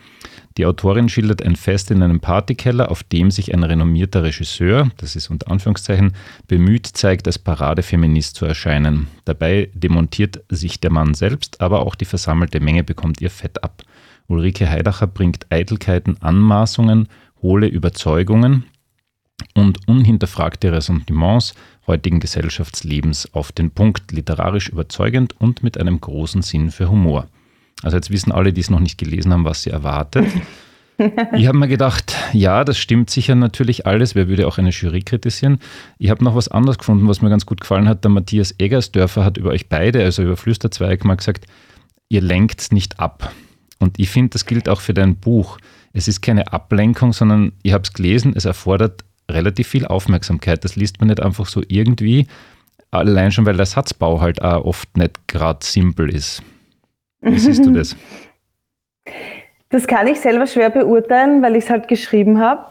Die 0.56 0.66
Autorin 0.66 1.08
schildert 1.08 1.42
ein 1.42 1.56
Fest 1.56 1.90
in 1.90 2.02
einem 2.02 2.20
Partykeller, 2.20 2.90
auf 2.90 3.02
dem 3.02 3.32
sich 3.32 3.52
ein 3.52 3.64
renommierter 3.64 4.22
Regisseur, 4.22 4.90
das 4.98 5.16
ist 5.16 5.30
unter 5.30 5.50
Anführungszeichen, 5.50 6.12
bemüht 6.46 6.86
zeigt, 6.86 7.26
als 7.26 7.40
Paradefeminist 7.40 8.36
zu 8.36 8.44
erscheinen. 8.46 9.08
Dabei 9.24 9.70
demontiert 9.74 10.44
sich 10.48 10.78
der 10.78 10.92
Mann 10.92 11.14
selbst, 11.14 11.60
aber 11.60 11.80
auch 11.80 11.96
die 11.96 12.04
versammelte 12.04 12.60
Menge 12.60 12.84
bekommt 12.84 13.20
ihr 13.20 13.30
Fett 13.30 13.64
ab. 13.64 13.82
Ulrike 14.28 14.70
Heidacher 14.70 15.08
bringt 15.08 15.50
Eitelkeiten, 15.50 16.16
Anmaßungen, 16.22 17.08
hohle 17.42 17.66
Überzeugungen 17.66 18.64
und 19.54 19.88
unhinterfragte 19.88 20.72
Ressentiments 20.72 21.54
heutigen 21.86 22.20
Gesellschaftslebens 22.20 23.34
auf 23.34 23.52
den 23.52 23.70
Punkt, 23.70 24.12
literarisch 24.12 24.68
überzeugend 24.68 25.38
und 25.40 25.62
mit 25.62 25.78
einem 25.78 26.00
großen 26.00 26.42
Sinn 26.42 26.70
für 26.70 26.88
Humor. 26.90 27.26
Also 27.82 27.96
jetzt 27.96 28.10
wissen 28.10 28.32
alle, 28.32 28.52
die 28.52 28.60
es 28.60 28.70
noch 28.70 28.80
nicht 28.80 28.98
gelesen 28.98 29.32
haben, 29.32 29.44
was 29.44 29.62
sie 29.62 29.70
erwartet. 29.70 30.26
Ich 31.36 31.48
habe 31.48 31.58
mir 31.58 31.66
gedacht, 31.66 32.14
ja, 32.32 32.62
das 32.62 32.78
stimmt 32.78 33.10
sicher 33.10 33.34
natürlich 33.34 33.84
alles. 33.84 34.14
Wer 34.14 34.28
würde 34.28 34.46
auch 34.46 34.58
eine 34.58 34.70
Jury 34.70 35.02
kritisieren? 35.02 35.58
Ich 35.98 36.08
habe 36.08 36.22
noch 36.22 36.36
was 36.36 36.46
anderes 36.46 36.78
gefunden, 36.78 37.08
was 37.08 37.20
mir 37.20 37.30
ganz 37.30 37.46
gut 37.46 37.60
gefallen 37.60 37.88
hat. 37.88 38.04
Der 38.04 38.12
Matthias 38.12 38.54
Eggersdörfer 38.58 39.24
hat 39.24 39.36
über 39.36 39.50
euch 39.50 39.68
beide, 39.68 40.04
also 40.04 40.22
über 40.22 40.36
Flüsterzweig, 40.36 41.04
mal 41.04 41.16
gesagt, 41.16 41.46
ihr 42.08 42.20
lenkt 42.20 42.70
nicht 42.70 43.00
ab. 43.00 43.32
Und 43.80 43.98
ich 43.98 44.08
finde, 44.08 44.30
das 44.30 44.46
gilt 44.46 44.68
auch 44.68 44.80
für 44.80 44.94
dein 44.94 45.16
Buch. 45.16 45.58
Es 45.92 46.06
ist 46.06 46.20
keine 46.20 46.52
Ablenkung, 46.52 47.12
sondern 47.12 47.50
ich 47.64 47.72
habe 47.72 47.82
es 47.82 47.92
gelesen, 47.92 48.34
es 48.36 48.44
erfordert 48.44 49.04
relativ 49.30 49.68
viel 49.68 49.86
Aufmerksamkeit. 49.86 50.64
Das 50.64 50.76
liest 50.76 51.00
man 51.00 51.08
nicht 51.08 51.22
einfach 51.22 51.46
so 51.46 51.62
irgendwie, 51.68 52.26
allein 52.90 53.32
schon, 53.32 53.46
weil 53.46 53.56
der 53.56 53.66
Satzbau 53.66 54.20
halt 54.20 54.42
auch 54.42 54.64
oft 54.64 54.96
nicht 54.96 55.28
gerade 55.28 55.64
simpel 55.64 56.14
ist. 56.14 56.42
Wie 57.20 57.38
siehst 57.38 57.64
du 57.64 57.70
das? 57.70 57.96
Das 59.70 59.88
kann 59.88 60.06
ich 60.06 60.20
selber 60.20 60.46
schwer 60.46 60.70
beurteilen, 60.70 61.42
weil 61.42 61.56
ich 61.56 61.64
es 61.64 61.70
halt 61.70 61.88
geschrieben 61.88 62.38
habe. 62.38 62.64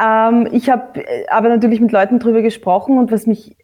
Ähm, 0.00 0.48
ich 0.52 0.70
habe 0.70 1.04
aber 1.28 1.50
natürlich 1.50 1.82
mit 1.82 1.92
Leuten 1.92 2.18
drüber 2.18 2.40
gesprochen 2.40 2.96
und 2.96 3.12
was 3.12 3.26
mich 3.26 3.54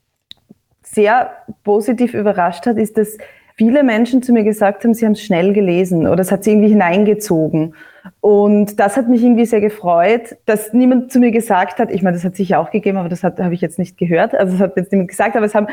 sehr 0.83 1.31
positiv 1.65 2.13
überrascht 2.13 2.67
hat, 2.67 2.77
ist, 2.77 2.99
dass 2.99 3.17
viele 3.57 3.83
Menschen 3.83 4.23
zu 4.23 4.35
mir 4.35 4.45
gesagt 4.45 4.85
haben, 4.85 4.93
sie 4.93 5.07
haben 5.07 5.13
es 5.13 5.23
schnell 5.23 5.55
gelesen 5.55 6.07
oder 6.07 6.21
es 6.21 6.31
hat 6.31 6.45
sie 6.45 6.51
irgendwie 6.51 6.69
hineingezogen. 6.69 7.75
Und 8.23 8.79
das 8.79 8.97
hat 8.97 9.09
mich 9.09 9.21
irgendwie 9.21 9.47
sehr 9.47 9.61
gefreut, 9.61 10.37
dass 10.47 10.73
niemand 10.73 11.11
zu 11.11 11.19
mir 11.19 11.33
gesagt 11.33 11.81
hat, 11.81 11.91
ich 11.91 12.03
meine, 12.03 12.17
das 12.17 12.25
hat 12.25 12.37
sicher 12.37 12.61
auch 12.61 12.71
gegeben, 12.71 12.97
aber 12.97 13.09
das 13.09 13.25
habe 13.25 13.53
ich 13.53 13.61
jetzt 13.61 13.81
nicht 13.81 13.99
gehört. 13.99 14.33
Also 14.33 14.53
das 14.53 14.61
hat 14.61 14.77
jetzt 14.77 14.93
niemand 14.93 15.11
gesagt, 15.11 15.35
aber 15.35 15.45
es 15.45 15.57
haben 15.57 15.67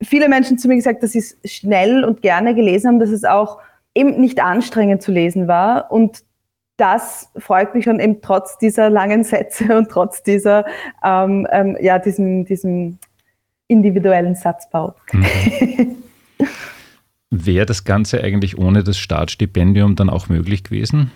viele 0.00 0.28
Menschen 0.28 0.56
zu 0.56 0.68
mir 0.68 0.76
gesagt, 0.76 1.02
dass 1.02 1.12
sie 1.12 1.18
es 1.18 1.36
schnell 1.44 2.04
und 2.04 2.22
gerne 2.22 2.54
gelesen 2.54 2.86
haben, 2.86 2.98
dass 3.00 3.10
es 3.10 3.24
auch 3.24 3.58
eben 3.92 4.20
nicht 4.20 4.40
anstrengend 4.40 5.02
zu 5.02 5.10
lesen 5.10 5.48
war. 5.48 5.90
Und 5.90 6.22
das 6.76 7.28
freut 7.36 7.74
mich 7.74 7.86
schon 7.86 7.98
eben 7.98 8.20
trotz 8.22 8.56
dieser 8.58 8.88
langen 8.88 9.24
Sätze 9.24 9.76
und 9.76 9.90
trotz 9.90 10.22
dieser, 10.22 10.64
ähm, 11.04 11.44
ähm, 11.50 11.76
ja, 11.80 11.98
diesem, 11.98 12.44
diesem 12.44 12.98
individuellen 13.66 14.36
Satzbau. 14.36 14.94
Mhm. 15.10 15.96
Wäre 17.30 17.66
das 17.66 17.82
Ganze 17.82 18.22
eigentlich 18.22 18.56
ohne 18.58 18.84
das 18.84 18.96
Startstipendium 18.96 19.96
dann 19.96 20.08
auch 20.08 20.28
möglich 20.28 20.62
gewesen? 20.62 21.10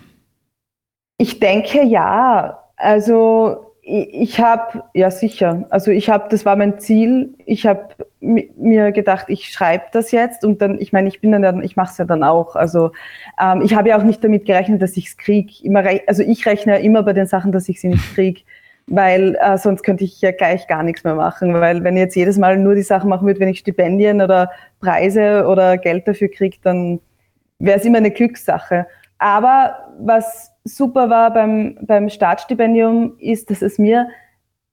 Ich 1.17 1.39
denke 1.39 1.83
ja. 1.83 2.59
Also 2.75 3.73
ich, 3.81 4.13
ich 4.13 4.39
habe, 4.39 4.83
ja 4.93 5.11
sicher, 5.11 5.65
also 5.69 5.91
ich 5.91 6.09
habe, 6.09 6.27
das 6.29 6.45
war 6.45 6.55
mein 6.55 6.79
Ziel. 6.79 7.35
Ich 7.45 7.65
habe 7.65 7.95
mir 8.19 8.91
gedacht, 8.91 9.25
ich 9.27 9.49
schreibe 9.49 9.85
das 9.91 10.11
jetzt 10.11 10.45
und 10.45 10.61
dann, 10.61 10.79
ich 10.79 10.93
meine, 10.93 11.07
ich 11.07 11.21
bin 11.21 11.31
dann, 11.31 11.63
ich 11.63 11.75
mache 11.75 11.91
es 11.91 11.97
ja 11.97 12.05
dann 12.05 12.23
auch. 12.23 12.55
Also 12.55 12.91
ähm, 13.41 13.61
ich 13.61 13.75
habe 13.75 13.89
ja 13.89 13.97
auch 13.97 14.03
nicht 14.03 14.23
damit 14.23 14.45
gerechnet, 14.45 14.81
dass 14.81 14.97
ich 14.97 15.07
es 15.07 15.17
kriege. 15.17 15.53
also 16.07 16.23
ich 16.23 16.45
rechne 16.45 16.73
ja 16.73 16.79
immer 16.79 17.03
bei 17.03 17.13
den 17.13 17.27
Sachen, 17.27 17.51
dass 17.51 17.69
ich 17.69 17.81
sie 17.81 17.89
nicht 17.89 18.13
kriege 18.15 18.41
weil 18.87 19.37
äh, 19.39 19.57
sonst 19.57 19.83
könnte 19.83 20.03
ich 20.03 20.19
ja 20.21 20.31
gleich 20.31 20.67
gar 20.67 20.83
nichts 20.83 21.03
mehr 21.03 21.15
machen, 21.15 21.53
weil 21.53 21.83
wenn 21.83 21.95
ich 21.95 22.01
jetzt 22.01 22.15
jedes 22.15 22.37
Mal 22.37 22.57
nur 22.57 22.75
die 22.75 22.81
Sachen 22.81 23.09
machen 23.09 23.25
würde, 23.25 23.39
wenn 23.39 23.49
ich 23.49 23.59
Stipendien 23.59 24.21
oder 24.21 24.51
Preise 24.79 25.47
oder 25.47 25.77
Geld 25.77 26.07
dafür 26.07 26.29
kriege, 26.29 26.57
dann 26.61 26.99
wäre 27.59 27.79
es 27.79 27.85
immer 27.85 27.99
eine 27.99 28.11
Glückssache. 28.11 28.85
Aber 29.19 29.93
was 29.99 30.51
super 30.63 31.09
war 31.09 31.33
beim, 31.33 31.77
beim 31.81 32.09
Startstipendium, 32.09 33.13
ist, 33.19 33.49
dass 33.49 33.61
es 33.61 33.77
mir 33.77 34.07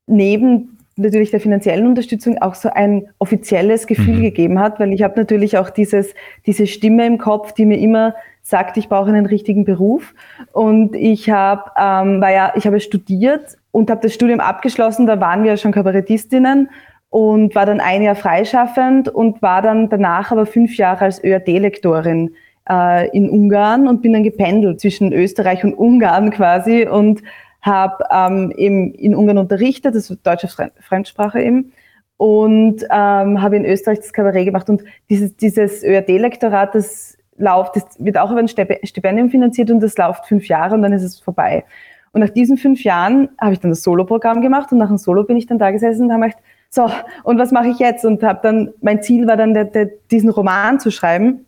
neben 0.06 0.78
natürlich 0.96 1.30
der 1.30 1.40
finanziellen 1.40 1.86
Unterstützung 1.86 2.38
auch 2.38 2.54
so 2.54 2.70
ein 2.70 3.08
offizielles 3.18 3.86
Gefühl 3.86 4.16
mhm. 4.18 4.22
gegeben 4.22 4.58
hat, 4.58 4.78
weil 4.78 4.92
ich 4.92 5.02
habe 5.02 5.18
natürlich 5.18 5.56
auch 5.56 5.70
dieses, 5.70 6.14
diese 6.46 6.66
Stimme 6.66 7.06
im 7.06 7.18
Kopf, 7.18 7.52
die 7.52 7.64
mir 7.64 7.78
immer 7.78 8.14
sagt, 8.42 8.76
ich 8.76 8.88
brauche 8.88 9.08
einen 9.08 9.26
richtigen 9.26 9.64
Beruf. 9.64 10.14
Und 10.52 10.94
ich 10.94 11.30
habe, 11.30 11.70
ähm, 11.78 12.20
war 12.20 12.32
ja, 12.32 12.52
ich 12.56 12.66
habe 12.66 12.80
studiert 12.80 13.56
und 13.70 13.90
habe 13.90 14.02
das 14.02 14.14
Studium 14.14 14.40
abgeschlossen. 14.40 15.06
Da 15.06 15.20
waren 15.20 15.44
wir 15.44 15.56
schon 15.56 15.72
Kabarettistinnen 15.72 16.68
und 17.08 17.54
war 17.54 17.66
dann 17.66 17.80
ein 17.80 18.02
Jahr 18.02 18.14
freischaffend 18.14 19.08
und 19.08 19.42
war 19.42 19.62
dann 19.62 19.88
danach 19.88 20.32
aber 20.32 20.46
fünf 20.46 20.76
Jahre 20.76 21.06
als 21.06 21.22
ÖAD-Lektorin 21.22 22.34
äh, 22.70 23.08
in 23.16 23.28
Ungarn 23.28 23.88
und 23.88 24.02
bin 24.02 24.12
dann 24.12 24.22
gependelt 24.22 24.80
zwischen 24.80 25.12
Österreich 25.12 25.64
und 25.64 25.74
Ungarn 25.74 26.30
quasi 26.30 26.86
und 26.86 27.22
habe 27.60 28.04
ähm, 28.10 28.52
eben 28.56 28.94
in 28.94 29.14
Ungarn 29.14 29.38
unterrichtet, 29.38 29.94
das 29.94 30.08
ist 30.08 30.26
deutsche 30.26 30.48
Fremdsprache 30.48 31.40
eben, 31.40 31.72
und 32.16 32.82
ähm, 32.90 33.42
habe 33.42 33.56
in 33.56 33.64
Österreich 33.64 33.98
das 34.00 34.12
Kabarett 34.12 34.44
gemacht. 34.44 34.68
Und 34.68 34.82
dieses, 35.08 35.36
dieses 35.36 35.82
ÖAD-Lektorat, 35.82 36.74
das 36.74 37.16
läuft, 37.36 37.76
das 37.76 37.84
wird 37.98 38.18
auch 38.18 38.30
über 38.30 38.40
ein 38.40 38.48
Stipendium 38.48 39.30
finanziert 39.30 39.70
und 39.70 39.80
das 39.80 39.96
läuft 39.96 40.26
fünf 40.26 40.46
Jahre 40.46 40.74
und 40.74 40.82
dann 40.82 40.92
ist 40.92 41.02
es 41.02 41.18
vorbei. 41.18 41.64
Und 42.12 42.20
nach 42.20 42.28
diesen 42.30 42.56
fünf 42.56 42.82
Jahren 42.84 43.30
habe 43.40 43.54
ich 43.54 43.60
dann 43.60 43.70
das 43.70 43.82
Soloprogramm 43.82 44.42
gemacht 44.42 44.72
und 44.72 44.78
nach 44.78 44.88
dem 44.88 44.98
Solo 44.98 45.24
bin 45.24 45.36
ich 45.36 45.46
dann 45.46 45.58
da 45.58 45.70
gesessen 45.70 46.04
und 46.04 46.12
habe 46.12 46.24
gedacht, 46.24 46.42
so, 46.68 46.88
und 47.24 47.38
was 47.38 47.52
mache 47.52 47.68
ich 47.68 47.78
jetzt? 47.78 48.04
Und 48.04 48.22
habe 48.22 48.40
dann, 48.42 48.72
mein 48.80 49.02
Ziel 49.02 49.26
war 49.26 49.36
dann, 49.36 49.54
der, 49.54 49.64
der, 49.64 49.90
diesen 50.10 50.30
Roman 50.30 50.78
zu 50.78 50.90
schreiben 50.90 51.46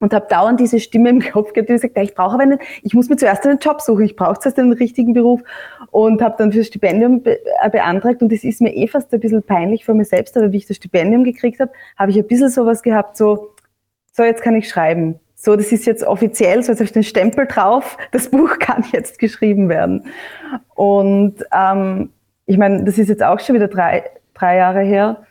und 0.00 0.12
habe 0.12 0.26
dauernd 0.28 0.60
diese 0.60 0.80
Stimme 0.80 1.10
im 1.10 1.20
Kopf 1.20 1.52
gehabt, 1.52 1.68
die 1.68 1.74
gesagt, 1.74 1.96
ich 1.96 2.14
brauche 2.14 2.38
einen, 2.38 2.58
ich 2.82 2.94
muss 2.94 3.08
mir 3.08 3.16
zuerst 3.16 3.46
einen 3.46 3.58
Job 3.58 3.80
suchen, 3.80 4.04
ich 4.04 4.16
brauche 4.16 4.38
zuerst 4.38 4.58
einen 4.58 4.72
richtigen 4.72 5.14
Beruf 5.14 5.42
und 5.90 6.20
habe 6.20 6.34
dann 6.38 6.52
fürs 6.52 6.66
Stipendium 6.66 7.22
be 7.22 7.38
äh, 7.62 7.70
beantragt 7.70 8.22
und 8.22 8.32
es 8.32 8.44
ist 8.44 8.60
mir 8.60 8.74
eh 8.74 8.86
fast 8.86 9.12
ein 9.14 9.20
bisschen 9.20 9.42
peinlich 9.42 9.84
vor 9.84 9.94
mir 9.94 10.04
selbst, 10.04 10.36
aber 10.36 10.52
wie 10.52 10.58
ich 10.58 10.66
das 10.66 10.76
Stipendium 10.76 11.24
gekriegt 11.24 11.60
habe, 11.60 11.72
habe 11.96 12.10
ich 12.10 12.18
ein 12.18 12.26
bisschen 12.26 12.50
sowas 12.50 12.82
gehabt, 12.82 13.16
so, 13.16 13.54
so 14.12 14.22
jetzt 14.22 14.42
kann 14.42 14.56
ich 14.56 14.68
schreiben 14.68 15.20
so, 15.44 15.56
das 15.56 15.72
ist 15.72 15.84
jetzt 15.84 16.04
offiziell, 16.04 16.62
so 16.62 16.72
jetzt 16.72 16.78
habe 16.78 16.86
ich 16.86 16.92
den 16.92 17.02
Stempel 17.02 17.46
drauf, 17.46 17.98
das 18.12 18.30
Buch 18.30 18.58
kann 18.58 18.84
jetzt 18.92 19.18
geschrieben 19.18 19.68
werden. 19.68 20.06
Und 20.74 21.44
ähm, 21.52 22.10
ich 22.46 22.56
meine, 22.56 22.84
das 22.84 22.98
ist 22.98 23.08
jetzt 23.08 23.22
auch 23.22 23.40
schon 23.40 23.54
wieder 23.54 23.68
drei, 23.68 24.04
drei 24.32 24.56
Jahre 24.56 24.80
her. 24.80 25.22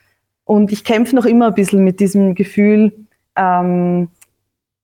Und 0.46 0.72
ich 0.72 0.84
kämpfe 0.84 1.15
noch 1.15 1.25
immer 1.25 1.48
ein 1.48 1.53
bisschen 1.53 1.84
mit 1.84 2.00
diesem 2.00 2.36
Gefühl, 2.36 2.93
ähm, 3.36 4.10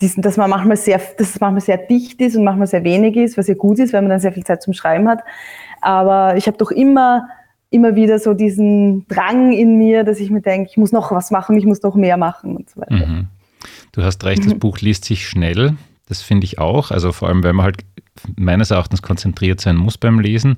diesen, 0.02 0.22
dass 0.22 0.38
man 0.38 0.50
manchmal 0.50 0.78
sehr, 0.78 1.00
dass 1.18 1.32
es 1.32 1.40
manchmal 1.40 1.62
sehr 1.62 1.78
dicht 1.78 2.22
ist 2.22 2.36
und 2.36 2.44
manchmal 2.44 2.68
sehr 2.68 2.84
wenig 2.84 3.16
ist, 3.18 3.38
was 3.38 3.48
ja 3.48 3.54
gut 3.54 3.80
ist, 3.80 3.94
weil 3.94 4.02
man 4.02 4.10
dann 4.10 4.20
sehr 4.20 4.32
viel 4.32 4.46
Zeit 4.46 4.62
zum 4.62 4.74
Schreiben 4.74 5.10
hat. 5.10 5.20
Aber 5.82 6.38
ich 6.38 6.48
habe 6.48 6.58
doch 6.58 6.72
immer, 6.72 7.28
immer 7.70 7.96
wieder 7.96 8.20
so 8.20 8.34
diesen 8.34 9.08
Drang 9.08 9.52
in 9.52 9.78
mir, 9.78 10.04
dass 10.04 10.20
ich 10.20 10.30
mir 10.30 10.42
denke, 10.42 10.70
ich 10.72 10.78
muss 10.78 10.92
noch 10.92 11.12
was 11.12 11.32
machen, 11.32 11.58
ich 11.58 11.66
muss 11.66 11.82
noch 11.82 11.96
mehr 11.96 12.18
machen 12.18 12.56
und 12.56 12.70
so 12.70 12.82
weiter. 12.82 13.08
Mhm. 13.08 13.28
Du 13.92 14.04
hast 14.04 14.24
recht, 14.24 14.46
das. 14.46 14.54
Buch 14.60 14.80
liest 14.80 15.06
sich 15.06 15.28
schnell. 15.28 15.76
Das 16.08 16.22
finde 16.22 16.46
ich 16.46 16.60
auch. 16.60 16.92
Also 16.92 17.12
vor 17.12 17.28
allem, 17.28 17.44
weil 17.44 17.54
man 17.54 17.66
halt 17.66 17.78
meines 18.36 18.72
Erachtens 18.72 19.02
konzentriert 19.02 19.62
sein 19.62 19.76
muss 19.76 19.98
beim 19.98 20.20
Lesen. 20.20 20.58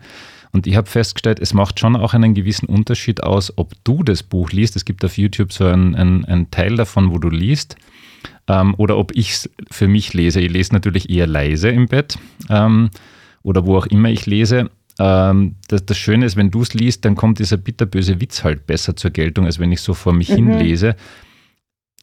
Und 0.54 0.68
ich 0.68 0.76
habe 0.76 0.90
festgestellt, 0.90 1.40
es 1.40 1.54
macht 1.54 1.80
schon 1.80 1.96
auch 1.96 2.14
einen 2.14 2.34
gewissen 2.34 2.68
Unterschied 2.68 3.24
aus, 3.24 3.58
ob 3.58 3.72
du 3.84 4.04
das 4.04 4.22
Buch 4.22 4.52
liest. 4.52 4.76
Es 4.76 4.86
gibt 4.86 5.04
auf 5.06 5.18
YouTube 5.18 5.54
so 5.54 5.66
einen, 5.66 5.96
einen, 5.96 6.26
einen 6.26 6.52
Teil 6.52 6.76
davon, 6.76 7.12
wo 7.12 7.18
du 7.18 7.30
liest. 7.30 7.76
Ähm, 8.48 8.76
oder 8.78 8.98
ob 8.98 9.16
ich 9.16 9.32
es 9.32 9.50
für 9.70 9.88
mich 9.88 10.14
lese. 10.14 10.42
Ich 10.42 10.52
lese 10.52 10.74
natürlich 10.74 11.10
eher 11.10 11.28
leise 11.28 11.70
im 11.70 11.88
Bett 11.88 12.18
ähm, 12.50 12.90
oder 13.44 13.66
wo 13.66 13.78
auch 13.78 13.86
immer 13.88 14.10
ich 14.10 14.26
lese. 14.26 14.70
Ähm, 15.00 15.56
das, 15.68 15.86
das, 15.86 15.98
Schöne 15.98 16.26
ist, 16.26 16.36
wenn 16.36 16.52
du 16.52 16.62
es 16.62 16.74
liest, 16.74 17.06
dann 17.06 17.16
kommt 17.16 17.40
dieser 17.40 17.58
bitterböse 17.58 18.20
Witz 18.22 18.44
halt 18.44 18.68
besser 18.68 18.96
zur 18.96 19.12
Geltung, 19.12 19.46
als 19.46 19.60
wenn 19.60 19.72
ich 19.72 19.82
so 19.82 19.94
vor 19.94 20.14
mich 20.14 20.30
mhm. 20.30 20.36
hin 20.36 20.60
lese. 20.60 20.96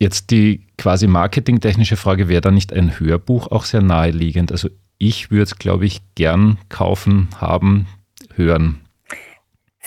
Jetzt 0.00 0.30
die 0.30 0.66
quasi 0.76 1.06
marketingtechnische 1.06 1.96
Frage, 1.96 2.28
wäre 2.28 2.40
da 2.40 2.50
nicht 2.50 2.72
ein 2.72 2.98
Hörbuch 2.98 3.48
auch 3.48 3.64
sehr 3.64 3.82
naheliegend? 3.82 4.52
Also 4.52 4.68
ich 4.98 5.30
würde 5.30 5.44
es, 5.44 5.56
glaube 5.56 5.86
ich, 5.86 6.02
gern 6.14 6.58
kaufen, 6.68 7.28
haben, 7.36 7.86
hören. 8.34 8.80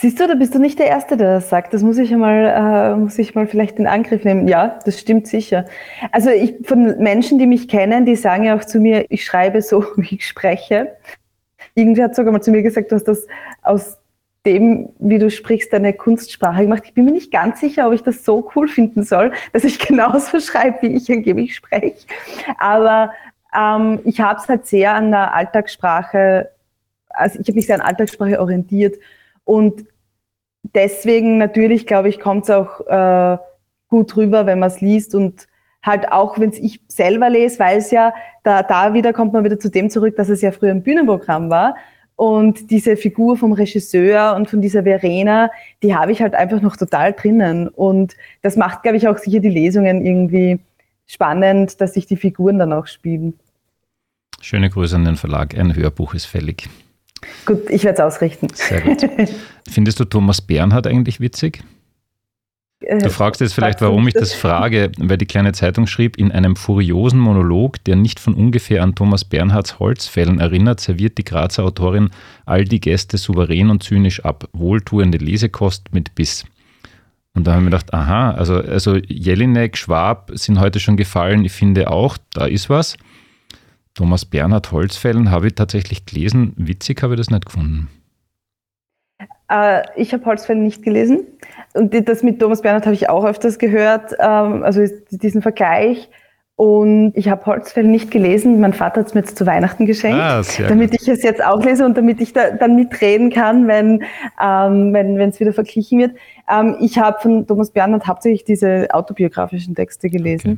Siehst 0.02 0.18
du, 0.18 0.26
da 0.26 0.34
bist 0.34 0.52
du 0.52 0.58
nicht 0.58 0.80
der 0.80 0.88
Erste, 0.88 1.16
der 1.16 1.34
das 1.34 1.48
sagt. 1.48 1.72
Das 1.72 1.84
muss 1.84 1.96
ich 1.96 2.10
mal, 2.10 2.92
äh, 2.92 2.96
muss 2.96 3.20
ich 3.20 3.36
mal 3.36 3.46
vielleicht 3.46 3.78
in 3.78 3.86
Angriff 3.86 4.24
nehmen. 4.24 4.48
Ja, 4.48 4.80
das 4.84 4.98
stimmt 4.98 5.28
sicher. 5.28 5.64
Also 6.10 6.30
ich, 6.30 6.56
von 6.64 6.98
Menschen, 6.98 7.38
die 7.38 7.46
mich 7.46 7.68
kennen, 7.68 8.04
die 8.04 8.16
sagen 8.16 8.42
ja 8.42 8.56
auch 8.56 8.64
zu 8.64 8.80
mir, 8.80 9.06
ich 9.10 9.24
schreibe 9.24 9.62
so, 9.62 9.84
wie 9.96 10.16
ich 10.16 10.26
spreche. 10.26 10.96
Irgendwie 11.76 12.02
hat 12.02 12.16
sogar 12.16 12.32
mal 12.32 12.40
zu 12.40 12.50
mir 12.50 12.64
gesagt, 12.64 12.90
du 12.90 12.96
hast 12.96 13.04
das 13.04 13.28
aus 13.62 13.96
dem, 14.44 14.88
wie 14.98 15.20
du 15.20 15.30
sprichst, 15.30 15.72
deine 15.72 15.92
Kunstsprache 15.92 16.62
gemacht. 16.62 16.82
Ich 16.84 16.94
bin 16.94 17.04
mir 17.04 17.12
nicht 17.12 17.30
ganz 17.30 17.60
sicher, 17.60 17.86
ob 17.86 17.92
ich 17.92 18.02
das 18.02 18.24
so 18.24 18.50
cool 18.56 18.66
finden 18.66 19.04
soll, 19.04 19.30
dass 19.52 19.62
ich 19.62 19.78
genauso 19.86 20.40
schreibe, 20.40 20.82
wie 20.82 20.96
ich 20.96 21.12
angeblich 21.12 21.54
spreche. 21.54 22.08
Aber 22.58 23.12
ähm, 23.56 24.00
ich 24.02 24.20
habe 24.20 24.40
es 24.40 24.48
halt 24.48 24.66
sehr 24.66 24.94
an 24.94 25.12
der 25.12 25.32
Alltagssprache, 25.32 26.50
also 27.10 27.38
ich 27.38 27.46
habe 27.46 27.54
mich 27.54 27.66
sehr 27.66 27.76
an 27.76 27.82
Alltagssprache 27.82 28.40
orientiert 28.40 28.96
und 29.44 29.86
deswegen 30.74 31.38
natürlich, 31.38 31.86
glaube 31.86 32.08
ich, 32.08 32.20
kommt 32.20 32.44
es 32.44 32.50
auch 32.50 32.80
äh, 32.86 33.38
gut 33.88 34.16
rüber, 34.16 34.46
wenn 34.46 34.58
man 34.58 34.68
es 34.68 34.80
liest 34.80 35.14
und 35.14 35.46
halt 35.82 36.10
auch, 36.12 36.38
wenn 36.38 36.50
es 36.50 36.58
ich 36.58 36.80
selber 36.88 37.28
lese, 37.28 37.58
weil 37.58 37.78
es 37.78 37.90
ja, 37.90 38.14
da, 38.44 38.62
da 38.62 38.94
wieder 38.94 39.12
kommt 39.12 39.32
man 39.32 39.44
wieder 39.44 39.58
zu 39.58 39.70
dem 39.70 39.90
zurück, 39.90 40.16
dass 40.16 40.28
es 40.28 40.40
ja 40.40 40.52
früher 40.52 40.70
ein 40.70 40.82
Bühnenprogramm 40.82 41.50
war. 41.50 41.76
Und 42.14 42.70
diese 42.70 42.96
Figur 42.96 43.36
vom 43.36 43.52
Regisseur 43.52 44.36
und 44.36 44.48
von 44.48 44.60
dieser 44.60 44.84
Verena, 44.84 45.50
die 45.82 45.94
habe 45.94 46.12
ich 46.12 46.22
halt 46.22 46.34
einfach 46.34 46.60
noch 46.60 46.76
total 46.76 47.14
drinnen. 47.14 47.68
Und 47.68 48.16
das 48.42 48.56
macht, 48.56 48.82
glaube 48.82 48.96
ich, 48.96 49.08
auch 49.08 49.18
sicher 49.18 49.40
die 49.40 49.48
Lesungen 49.48 50.04
irgendwie 50.04 50.60
spannend, 51.06 51.80
dass 51.80 51.94
sich 51.94 52.06
die 52.06 52.16
Figuren 52.16 52.58
dann 52.58 52.72
auch 52.72 52.86
spielen. 52.86 53.34
Schöne 54.40 54.70
Grüße 54.70 54.94
an 54.94 55.04
den 55.04 55.16
Verlag. 55.16 55.56
Ein 55.58 55.74
Hörbuch 55.74 56.14
ist 56.14 56.26
fällig. 56.26 56.68
Gut, 57.44 57.70
ich 57.70 57.84
werde 57.84 58.02
es 58.02 58.04
ausrichten. 58.04 58.48
Sehr 58.54 58.80
gut. 58.80 59.04
Findest 59.68 60.00
du 60.00 60.04
Thomas 60.04 60.40
Bernhard 60.40 60.86
eigentlich 60.86 61.20
witzig? 61.20 61.62
Äh, 62.80 62.98
du 62.98 63.10
fragst 63.10 63.40
jetzt 63.40 63.54
vielleicht, 63.54 63.80
warum 63.80 64.06
ich 64.08 64.14
das 64.14 64.32
frage, 64.32 64.92
weil 64.98 65.18
die 65.18 65.26
kleine 65.26 65.52
Zeitung 65.52 65.86
schrieb, 65.86 66.16
in 66.16 66.32
einem 66.32 66.56
furiosen 66.56 67.18
Monolog, 67.18 67.82
der 67.84 67.96
nicht 67.96 68.20
von 68.20 68.34
ungefähr 68.34 68.82
an 68.82 68.94
Thomas 68.94 69.24
Bernhards 69.24 69.78
Holzfällen 69.78 70.40
erinnert, 70.40 70.80
serviert 70.80 71.18
die 71.18 71.24
Grazer 71.24 71.64
Autorin 71.64 72.10
all 72.46 72.64
die 72.64 72.80
Gäste 72.80 73.18
souverän 73.18 73.70
und 73.70 73.82
zynisch 73.82 74.24
ab. 74.24 74.48
Wohltuende 74.52 75.18
Lesekost 75.18 75.92
mit 75.92 76.14
Biss. 76.14 76.44
Und 77.34 77.46
da 77.46 77.54
haben 77.54 77.64
wir 77.64 77.70
gedacht, 77.70 77.94
aha, 77.94 78.32
also, 78.32 78.56
also 78.56 78.96
Jelinek, 78.96 79.78
Schwab 79.78 80.30
sind 80.34 80.60
heute 80.60 80.80
schon 80.80 80.96
gefallen. 80.96 81.44
Ich 81.44 81.52
finde 81.52 81.90
auch, 81.90 82.18
da 82.34 82.44
ist 82.44 82.68
was. 82.68 82.96
Thomas 83.94 84.24
Bernhard 84.24 84.72
Holzfällen 84.72 85.30
habe 85.30 85.48
ich 85.48 85.54
tatsächlich 85.54 86.06
gelesen. 86.06 86.54
Witzig 86.56 87.02
habe 87.02 87.14
ich 87.14 87.20
das 87.20 87.30
nicht 87.30 87.46
gefunden. 87.46 87.88
Äh, 89.48 89.82
ich 89.96 90.12
habe 90.12 90.24
Holzfällen 90.24 90.62
nicht 90.62 90.82
gelesen. 90.82 91.26
Und 91.74 91.94
das 92.08 92.22
mit 92.22 92.40
Thomas 92.40 92.62
Bernhard 92.62 92.86
habe 92.86 92.94
ich 92.94 93.08
auch 93.08 93.24
öfters 93.24 93.58
gehört, 93.58 94.12
ähm, 94.18 94.62
also 94.62 94.82
diesen 95.10 95.42
Vergleich. 95.42 96.08
Und 96.56 97.12
ich 97.16 97.28
habe 97.28 97.44
Holzfällen 97.46 97.90
nicht 97.90 98.10
gelesen. 98.10 98.60
Mein 98.60 98.72
Vater 98.72 99.00
hat 99.00 99.08
es 99.08 99.14
mir 99.14 99.20
jetzt 99.20 99.36
zu 99.36 99.46
Weihnachten 99.46 99.86
geschenkt, 99.86 100.20
ah, 100.20 100.42
damit 100.68 100.92
gut. 100.92 101.00
ich 101.00 101.08
es 101.08 101.22
jetzt 101.22 101.42
auch 101.42 101.62
lese 101.64 101.84
und 101.84 101.96
damit 101.96 102.20
ich 102.20 102.34
da, 102.34 102.50
dann 102.50 102.76
mitreden 102.76 103.30
kann, 103.30 103.66
wenn 103.66 104.04
ähm, 104.40 104.92
wenn 104.92 105.18
es 105.20 105.40
wieder 105.40 105.52
verglichen 105.52 105.98
wird. 105.98 106.12
Ähm, 106.48 106.76
ich 106.78 106.98
habe 106.98 107.20
von 107.20 107.46
Thomas 107.46 107.70
Bernhard 107.70 108.06
hauptsächlich 108.06 108.44
diese 108.44 108.88
autobiografischen 108.92 109.74
Texte 109.74 110.08
gelesen. 110.08 110.52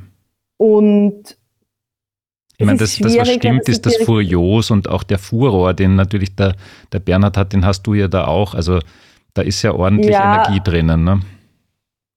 Okay. 0.59 0.73
Und 0.75 1.39
ich 2.57 2.67
meine, 2.67 2.79
das, 2.79 2.99
das, 2.99 3.17
was 3.17 3.29
stimmt, 3.29 3.69
ist 3.69 3.85
das 3.85 3.97
Furios 3.97 4.71
und 4.71 4.89
auch 4.89 5.03
der 5.03 5.19
Furor, 5.19 5.75
den 5.75 5.97
natürlich 5.97 6.37
der, 6.37 6.55
der 6.93 7.01
Bernhard 7.01 7.37
hat, 7.37 7.53
den 7.53 7.65
hast 7.65 7.83
du 7.87 7.95
ja 7.95 8.07
da 8.07 8.27
auch. 8.27 8.55
Also 8.55 8.79
da 9.35 9.43
ist 9.43 9.63
ja 9.63 9.73
ordentlich 9.73 10.13
ja, 10.13 10.45
Energie 10.45 10.61
drinnen. 10.63 11.03
Ne? 11.03 11.21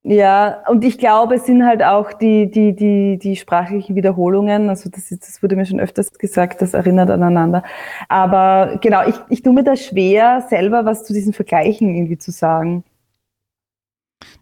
Ja, 0.03 0.63
und 0.69 0.85
ich 0.85 0.99
glaube, 0.99 1.35
es 1.35 1.45
sind 1.45 1.65
halt 1.65 1.83
auch 1.83 2.13
die, 2.13 2.49
die, 2.49 2.73
die, 2.75 3.19
die 3.21 3.35
sprachlichen 3.35 3.95
Wiederholungen. 3.95 4.69
Also 4.69 4.89
das, 4.89 5.11
ist, 5.11 5.23
das 5.23 5.41
wurde 5.41 5.55
mir 5.55 5.65
schon 5.65 5.79
öfters 5.79 6.11
gesagt, 6.13 6.61
das 6.61 6.73
erinnert 6.73 7.09
aneinander. 7.09 7.63
Aber 8.07 8.77
genau, 8.81 9.05
ich, 9.07 9.15
ich 9.29 9.41
tue 9.41 9.53
mir 9.53 9.63
da 9.63 9.75
schwer, 9.75 10.45
selber 10.49 10.85
was 10.85 11.03
zu 11.03 11.13
diesen 11.13 11.33
Vergleichen 11.33 11.93
irgendwie 11.93 12.17
zu 12.17 12.31
sagen. 12.31 12.83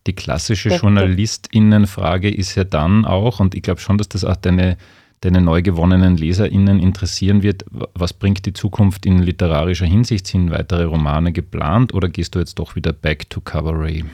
Die 0.06 0.14
klassische 0.14 0.70
JournalistInnenfrage 0.70 2.30
ist 2.30 2.54
ja 2.56 2.64
dann 2.64 3.06
auch, 3.06 3.40
und 3.40 3.56
ich 3.56 3.64
glaube 3.64 3.80
schon, 3.80 3.98
dass 3.98 4.10
das 4.10 4.24
auch 4.24 4.36
deine 4.36 4.78
deine 5.26 5.42
neu 5.42 5.62
gewonnenen 5.62 6.18
LeserInnen 6.18 6.80
interessieren 6.80 7.42
wird, 7.42 7.66
was 7.94 8.14
bringt 8.14 8.46
die 8.46 8.54
Zukunft 8.54 9.06
in 9.06 9.20
literarischer 9.20 9.86
Hinsicht? 9.86 10.28
Sind 10.28 10.52
weitere 10.52 10.84
Romane 10.84 11.32
geplant 11.32 11.94
oder 11.94 12.10
gehst 12.10 12.36
du 12.36 12.40
jetzt 12.40 12.60
doch 12.60 12.76
wieder 12.76 12.94
back 12.94 13.30
to 13.30 13.42
Cabaret? 13.42 14.06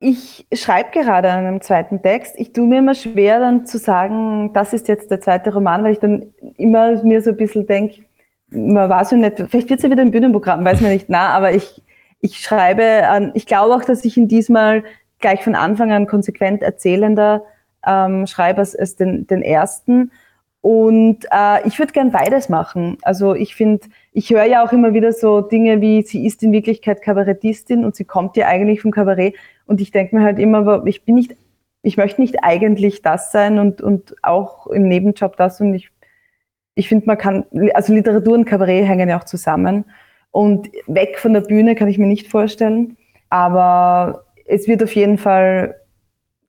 Ich 0.00 0.44
schreibe 0.52 0.90
gerade 0.90 1.30
an 1.30 1.46
einem 1.46 1.60
zweiten 1.60 2.02
Text. 2.02 2.34
Ich 2.36 2.52
tue 2.52 2.66
mir 2.66 2.80
immer 2.80 2.96
schwer, 2.96 3.38
dann 3.38 3.66
zu 3.66 3.78
sagen, 3.78 4.52
das 4.52 4.72
ist 4.72 4.88
jetzt 4.88 5.12
der 5.12 5.20
zweite 5.20 5.54
Roman, 5.54 5.84
weil 5.84 5.92
ich 5.92 6.00
dann 6.00 6.26
immer 6.56 7.02
mir 7.04 7.22
so 7.22 7.30
ein 7.30 7.36
bisschen 7.36 7.68
denke, 7.68 8.02
man 8.50 8.90
weiß 8.90 9.12
ja 9.12 9.18
nicht, 9.18 9.36
vielleicht 9.48 9.70
wird 9.70 9.78
es 9.78 9.84
ja 9.84 9.90
wieder 9.90 10.02
ein 10.02 10.10
Bühnenprogramm, 10.10 10.64
weiß 10.64 10.80
man 10.80 10.90
nicht, 10.90 11.06
na, 11.08 11.28
aber 11.28 11.52
ich, 11.52 11.82
ich 12.20 12.38
schreibe 12.38 13.08
an, 13.08 13.30
ich 13.34 13.46
glaube 13.46 13.74
auch, 13.74 13.84
dass 13.84 14.04
ich 14.04 14.16
in 14.16 14.26
diesmal 14.26 14.82
gleich 15.20 15.44
von 15.44 15.54
Anfang 15.54 15.92
an 15.92 16.08
konsequent 16.08 16.62
erzählender 16.62 17.44
ähm, 17.86 18.26
schreibe 18.26 18.60
als, 18.60 18.76
als 18.76 18.96
den, 18.96 19.26
den 19.26 19.42
ersten. 19.42 20.10
Und 20.62 21.26
äh, 21.32 21.66
ich 21.66 21.80
würde 21.80 21.92
gern 21.92 22.12
beides 22.12 22.48
machen. 22.48 22.96
Also 23.02 23.34
ich 23.34 23.56
finde, 23.56 23.88
ich 24.12 24.30
höre 24.30 24.44
ja 24.44 24.64
auch 24.64 24.72
immer 24.72 24.94
wieder 24.94 25.12
so 25.12 25.40
Dinge 25.40 25.80
wie, 25.80 26.02
sie 26.02 26.24
ist 26.24 26.42
in 26.44 26.52
Wirklichkeit 26.52 27.02
Kabarettistin 27.02 27.84
und 27.84 27.96
sie 27.96 28.04
kommt 28.04 28.36
ja 28.36 28.46
eigentlich 28.46 28.80
vom 28.80 28.92
Kabarett. 28.92 29.34
Und 29.66 29.80
ich 29.80 29.90
denke 29.90 30.16
mir 30.16 30.22
halt 30.22 30.38
immer, 30.38 30.86
ich 30.86 31.04
bin 31.04 31.16
nicht, 31.16 31.36
ich 31.82 31.96
möchte 31.96 32.20
nicht 32.20 32.44
eigentlich 32.44 33.02
das 33.02 33.32
sein 33.32 33.58
und, 33.58 33.82
und 33.82 34.14
auch 34.22 34.68
im 34.68 34.86
Nebenjob 34.86 35.36
das. 35.36 35.60
Und 35.60 35.74
ich, 35.74 35.90
ich 36.76 36.88
finde, 36.88 37.06
man 37.06 37.18
kann, 37.18 37.44
also 37.74 37.92
Literatur 37.92 38.34
und 38.34 38.44
Kabarett 38.44 38.86
hängen 38.86 39.08
ja 39.08 39.18
auch 39.18 39.24
zusammen. 39.24 39.84
Und 40.30 40.70
weg 40.86 41.18
von 41.18 41.32
der 41.32 41.40
Bühne 41.40 41.74
kann 41.74 41.88
ich 41.88 41.98
mir 41.98 42.06
nicht 42.06 42.28
vorstellen. 42.28 42.96
Aber 43.30 44.26
es 44.46 44.68
wird 44.68 44.82
auf 44.84 44.94
jeden 44.94 45.18
Fall 45.18 45.74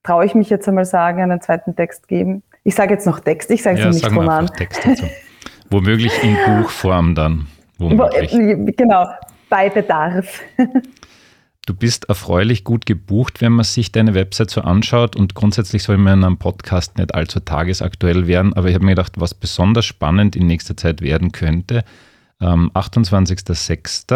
traue 0.04 0.26
ich 0.26 0.34
mich 0.34 0.50
jetzt 0.50 0.68
einmal 0.68 0.84
sagen, 0.84 1.20
einen 1.20 1.40
zweiten 1.40 1.74
Text 1.74 2.06
geben. 2.06 2.44
Ich 2.62 2.76
sage 2.76 2.94
jetzt 2.94 3.06
noch 3.06 3.20
Text, 3.20 3.50
ich 3.50 3.62
sage 3.62 3.80
ja, 3.80 3.90
nicht 3.90 4.06
Roman. 4.06 4.46
Text 4.46 4.86
dazu. 4.86 5.06
Womöglich 5.70 6.12
in 6.22 6.36
Buchform 6.46 7.14
dann. 7.14 7.48
Womöglich. 7.78 8.30
Genau, 8.76 9.06
bei 9.48 9.68
Bedarf. 9.68 10.40
Du 11.66 11.74
bist 11.74 12.08
erfreulich 12.10 12.62
gut 12.62 12.84
gebucht, 12.84 13.40
wenn 13.40 13.52
man 13.52 13.64
sich 13.64 13.90
deine 13.90 14.14
Website 14.14 14.50
so 14.50 14.60
anschaut 14.60 15.16
und 15.16 15.34
grundsätzlich 15.34 15.82
soll 15.82 15.96
man 15.96 16.18
in 16.18 16.24
einem 16.24 16.36
Podcast 16.36 16.98
nicht 16.98 17.14
allzu 17.14 17.40
tagesaktuell 17.40 18.26
werden, 18.26 18.52
aber 18.52 18.68
ich 18.68 18.74
habe 18.74 18.84
mir 18.84 18.92
gedacht, 18.92 19.14
was 19.16 19.32
besonders 19.32 19.86
spannend 19.86 20.36
in 20.36 20.46
nächster 20.46 20.76
Zeit 20.76 21.00
werden 21.00 21.32
könnte, 21.32 21.82
ähm, 22.40 22.70
28.06 22.74 24.06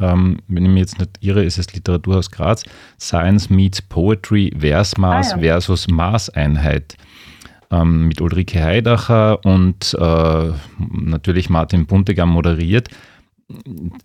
ähm, 0.00 0.38
wenn 0.48 0.64
ich 0.64 0.70
mich 0.70 0.80
jetzt 0.80 0.98
nicht 0.98 1.10
irre, 1.20 1.44
ist 1.44 1.58
es 1.58 1.72
Literaturhaus 1.72 2.30
Graz, 2.30 2.64
Science 3.00 3.50
Meets 3.50 3.82
Poetry, 3.82 4.52
Versmaß 4.58 5.32
ah, 5.32 5.36
ja. 5.36 5.42
versus 5.42 5.88
Maßeinheit. 5.88 6.96
Ähm, 7.70 8.08
mit 8.08 8.20
Ulrike 8.20 8.62
Heidacher 8.62 9.44
und 9.44 9.96
äh, 9.98 10.50
natürlich 10.90 11.48
Martin 11.48 11.86
Buntegam 11.86 12.28
moderiert. 12.28 12.88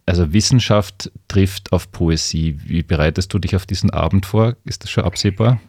Also 0.05 0.31
Wissenschaft 0.33 1.11
trifft 1.27 1.71
auf 1.73 1.91
Poesie. 1.91 2.57
Wie 2.65 2.83
bereitest 2.83 3.33
du 3.33 3.39
dich 3.39 3.55
auf 3.55 3.65
diesen 3.65 3.89
Abend 3.89 4.25
vor? 4.25 4.55
Ist 4.63 4.83
das 4.83 4.89
schon 4.89 5.03
absehbar? 5.03 5.59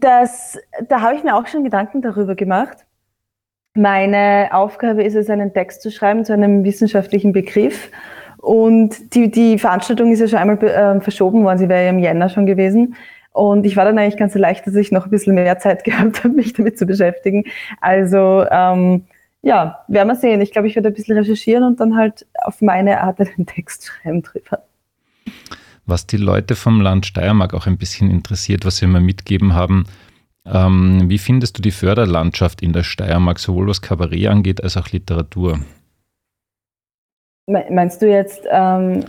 Das, 0.00 0.58
da 0.88 1.00
habe 1.00 1.16
ich 1.16 1.24
mir 1.24 1.36
auch 1.36 1.46
schon 1.46 1.64
Gedanken 1.64 2.02
darüber 2.02 2.34
gemacht. 2.34 2.78
Meine 3.74 4.50
Aufgabe 4.52 5.02
ist 5.02 5.14
es, 5.16 5.28
einen 5.28 5.52
Text 5.52 5.82
zu 5.82 5.90
schreiben 5.90 6.24
zu 6.24 6.32
einem 6.32 6.62
wissenschaftlichen 6.62 7.32
Begriff. 7.32 7.90
Und 8.44 9.14
die, 9.14 9.30
die 9.30 9.58
Veranstaltung 9.58 10.12
ist 10.12 10.20
ja 10.20 10.28
schon 10.28 10.38
einmal 10.38 10.62
äh, 10.62 11.00
verschoben 11.00 11.44
worden, 11.44 11.56
sie 11.56 11.70
wäre 11.70 11.84
ja 11.84 11.90
im 11.90 11.98
Jänner 11.98 12.28
schon 12.28 12.44
gewesen. 12.44 12.94
Und 13.32 13.64
ich 13.64 13.74
war 13.74 13.86
dann 13.86 13.98
eigentlich 13.98 14.18
ganz 14.18 14.34
erleichtert, 14.34 14.74
dass 14.74 14.74
ich 14.74 14.92
noch 14.92 15.06
ein 15.06 15.10
bisschen 15.10 15.34
mehr 15.34 15.58
Zeit 15.58 15.82
gehabt 15.84 16.22
habe, 16.22 16.34
mich 16.34 16.52
damit 16.52 16.78
zu 16.78 16.84
beschäftigen. 16.84 17.44
Also 17.80 18.44
ähm, 18.50 19.04
ja, 19.40 19.78
werden 19.88 20.08
wir 20.08 20.16
sehen. 20.16 20.42
Ich 20.42 20.52
glaube, 20.52 20.68
ich 20.68 20.76
werde 20.76 20.88
ein 20.88 20.94
bisschen 20.94 21.16
recherchieren 21.16 21.64
und 21.64 21.80
dann 21.80 21.96
halt 21.96 22.26
auf 22.44 22.60
meine 22.60 23.00
Art 23.00 23.18
einen 23.18 23.46
Text 23.46 23.86
schreiben 24.02 24.20
drüber. 24.20 24.62
Was 25.86 26.06
die 26.06 26.18
Leute 26.18 26.54
vom 26.54 26.82
Land 26.82 27.06
Steiermark 27.06 27.54
auch 27.54 27.66
ein 27.66 27.78
bisschen 27.78 28.10
interessiert, 28.10 28.66
was 28.66 28.76
sie 28.76 28.86
mir 28.86 29.00
mitgeben 29.00 29.54
haben, 29.54 29.84
ähm, 30.44 31.04
wie 31.08 31.18
findest 31.18 31.56
du 31.56 31.62
die 31.62 31.70
Förderlandschaft 31.70 32.60
in 32.60 32.74
der 32.74 32.82
Steiermark, 32.82 33.38
sowohl 33.38 33.68
was 33.68 33.80
Kabarett 33.80 34.26
angeht 34.26 34.62
als 34.62 34.76
auch 34.76 34.90
Literatur? 34.90 35.60
Meinst 37.46 38.00
du 38.02 38.08
jetzt? 38.08 38.44
Ähm, 38.50 39.04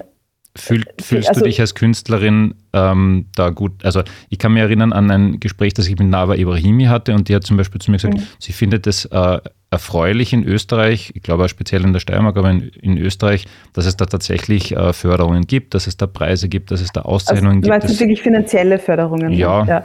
Fühl, 0.57 0.85
fühlst 1.01 1.27
also, 1.27 1.41
du 1.41 1.47
dich 1.47 1.59
als 1.59 1.75
Künstlerin 1.75 2.55
ähm, 2.71 3.25
da 3.35 3.49
gut? 3.49 3.83
Also 3.83 4.03
ich 4.29 4.39
kann 4.39 4.53
mich 4.53 4.63
erinnern 4.63 4.93
an 4.93 5.11
ein 5.11 5.39
Gespräch, 5.41 5.73
das 5.73 5.85
ich 5.87 5.99
mit 5.99 6.07
Nava 6.07 6.35
Ibrahimi 6.35 6.85
hatte 6.85 7.13
und 7.13 7.27
die 7.27 7.35
hat 7.35 7.43
zum 7.43 7.57
Beispiel 7.57 7.81
zu 7.81 7.91
mir 7.91 7.97
gesagt, 7.97 8.13
mhm. 8.13 8.27
sie 8.39 8.53
findet 8.53 8.87
es 8.87 9.03
äh, 9.03 9.39
erfreulich 9.69 10.31
in 10.31 10.45
Österreich, 10.45 11.11
ich 11.13 11.23
glaube 11.23 11.43
auch 11.43 11.49
speziell 11.49 11.83
in 11.83 11.91
der 11.91 11.99
Steiermark, 11.99 12.37
aber 12.37 12.49
in, 12.51 12.69
in 12.81 12.97
Österreich, 12.97 13.47
dass 13.73 13.85
es 13.85 13.97
da 13.97 14.05
tatsächlich 14.05 14.71
äh, 14.71 14.93
Förderungen 14.93 15.45
gibt, 15.45 15.73
dass 15.73 15.87
es 15.87 15.97
da 15.97 16.07
Preise 16.07 16.47
gibt, 16.47 16.71
dass 16.71 16.79
es 16.79 16.93
da 16.93 17.01
Auszeichnungen 17.01 17.57
also, 17.57 17.71
gibt. 17.71 17.83
Du 17.83 17.87
meinst 17.87 17.99
wirklich 17.99 18.21
finanzielle 18.21 18.79
Förderungen? 18.79 19.33
Ja. 19.33 19.65
ja. 19.65 19.83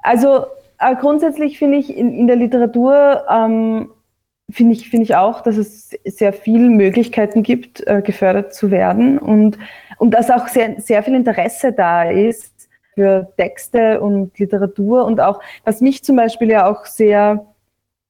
Also 0.00 0.44
äh, 0.78 0.94
grundsätzlich 1.00 1.58
finde 1.58 1.78
ich 1.78 1.96
in, 1.96 2.12
in, 2.12 2.26
der 2.26 2.36
Literatur 2.36 3.22
ähm, 3.30 3.88
finde 4.50 4.74
ich, 4.74 4.88
finde 4.88 5.04
ich 5.04 5.16
auch, 5.16 5.40
dass 5.40 5.56
es 5.56 5.90
sehr 6.04 6.32
viele 6.32 6.68
Möglichkeiten 6.68 7.42
gibt, 7.42 7.86
äh, 7.86 8.02
gefördert 8.02 8.54
zu 8.54 8.70
werden 8.70 9.18
und, 9.18 9.58
und 9.98 10.12
dass 10.12 10.30
auch 10.30 10.48
sehr, 10.48 10.80
sehr 10.80 11.02
viel 11.02 11.14
Interesse 11.14 11.72
da 11.72 12.04
ist 12.04 12.68
für 12.94 13.32
Texte 13.36 14.00
und 14.00 14.38
Literatur. 14.38 15.04
Und 15.04 15.20
auch, 15.20 15.40
was 15.64 15.80
mich 15.80 16.04
zum 16.04 16.16
Beispiel 16.16 16.50
ja 16.50 16.70
auch 16.70 16.86
sehr 16.86 17.46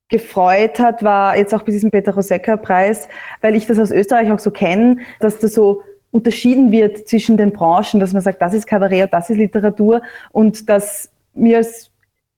gefreut 0.09 0.79
hat, 0.79 1.03
war 1.03 1.37
jetzt 1.37 1.55
auch 1.55 1.62
bei 1.62 1.72
diesem 1.72 1.90
Peter 1.90 2.14
Rosecker-Preis, 2.14 3.09
weil 3.40 3.55
ich 3.55 3.66
das 3.66 3.79
aus 3.79 3.90
Österreich 3.90 4.31
auch 4.33 4.40
so 4.40 4.50
kenne, 4.50 4.98
dass 5.20 5.38
das 5.38 5.55
so 5.55 5.83
unterschieden 6.11 6.72
wird 6.72 7.09
zwischen 7.09 7.37
den 7.37 7.53
Branchen, 7.53 8.00
dass 8.00 8.12
man 8.12 8.22
sagt, 8.22 8.42
das 8.42 8.53
ist 8.53 8.66
Kabarett 8.66 9.12
das 9.12 9.31
ist 9.31 9.37
Literatur 9.37 10.03
und 10.33 10.68
dass 10.68 11.11
mir 11.35 11.59
als 11.59 11.89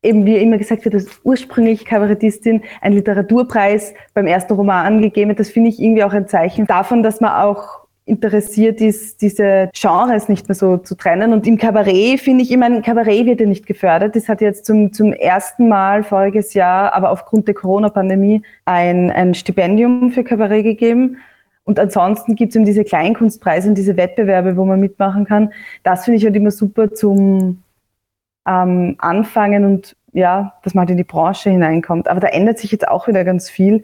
eben 0.02 0.26
wie 0.26 0.36
immer 0.36 0.58
gesagt 0.58 0.84
wird, 0.84 0.94
als 0.94 1.06
ursprünglich 1.22 1.84
Kabarettistin 1.84 2.62
ein 2.80 2.92
Literaturpreis 2.92 3.94
beim 4.14 4.26
ersten 4.26 4.54
Roman 4.54 4.86
angegeben 4.86 5.30
hat. 5.30 5.38
Das 5.38 5.50
finde 5.50 5.70
ich 5.70 5.80
irgendwie 5.80 6.04
auch 6.04 6.12
ein 6.12 6.28
Zeichen 6.28 6.66
davon, 6.66 7.02
dass 7.02 7.20
man 7.20 7.32
auch 7.32 7.82
interessiert 8.04 8.80
ist, 8.80 9.22
diese 9.22 9.70
Genres 9.72 10.28
nicht 10.28 10.48
mehr 10.48 10.56
so 10.56 10.76
zu 10.76 10.96
trennen. 10.96 11.32
Und 11.32 11.46
im 11.46 11.56
Kabarett 11.56 12.20
finde 12.20 12.42
ich, 12.42 12.50
ich 12.50 12.56
meine, 12.56 12.82
Kabarett 12.82 13.26
wird 13.26 13.40
ja 13.40 13.46
nicht 13.46 13.64
gefördert. 13.64 14.16
Das 14.16 14.28
hat 14.28 14.40
jetzt 14.40 14.66
zum, 14.66 14.92
zum 14.92 15.12
ersten 15.12 15.68
Mal 15.68 16.02
voriges 16.02 16.52
Jahr, 16.52 16.92
aber 16.94 17.10
aufgrund 17.10 17.46
der 17.46 17.54
Corona-Pandemie, 17.54 18.42
ein, 18.64 19.10
ein 19.10 19.34
Stipendium 19.34 20.10
für 20.10 20.24
Kabarett 20.24 20.64
gegeben. 20.64 21.18
Und 21.64 21.78
ansonsten 21.78 22.34
gibt 22.34 22.50
es 22.50 22.56
eben 22.56 22.64
diese 22.64 22.82
Kleinkunstpreise 22.82 23.68
und 23.68 23.76
diese 23.76 23.96
Wettbewerbe, 23.96 24.56
wo 24.56 24.64
man 24.64 24.80
mitmachen 24.80 25.24
kann. 25.24 25.52
Das 25.84 26.04
finde 26.04 26.18
ich 26.18 26.24
halt 26.24 26.34
immer 26.34 26.50
super 26.50 26.92
zum 26.92 27.62
ähm, 28.46 28.96
Anfangen 28.98 29.64
und 29.64 29.96
ja, 30.12 30.54
dass 30.62 30.74
man 30.74 30.82
halt 30.82 30.90
in 30.90 30.96
die 30.98 31.04
Branche 31.04 31.50
hineinkommt. 31.50 32.08
Aber 32.08 32.20
da 32.20 32.28
ändert 32.28 32.58
sich 32.58 32.70
jetzt 32.70 32.86
auch 32.86 33.08
wieder 33.08 33.24
ganz 33.24 33.48
viel 33.48 33.82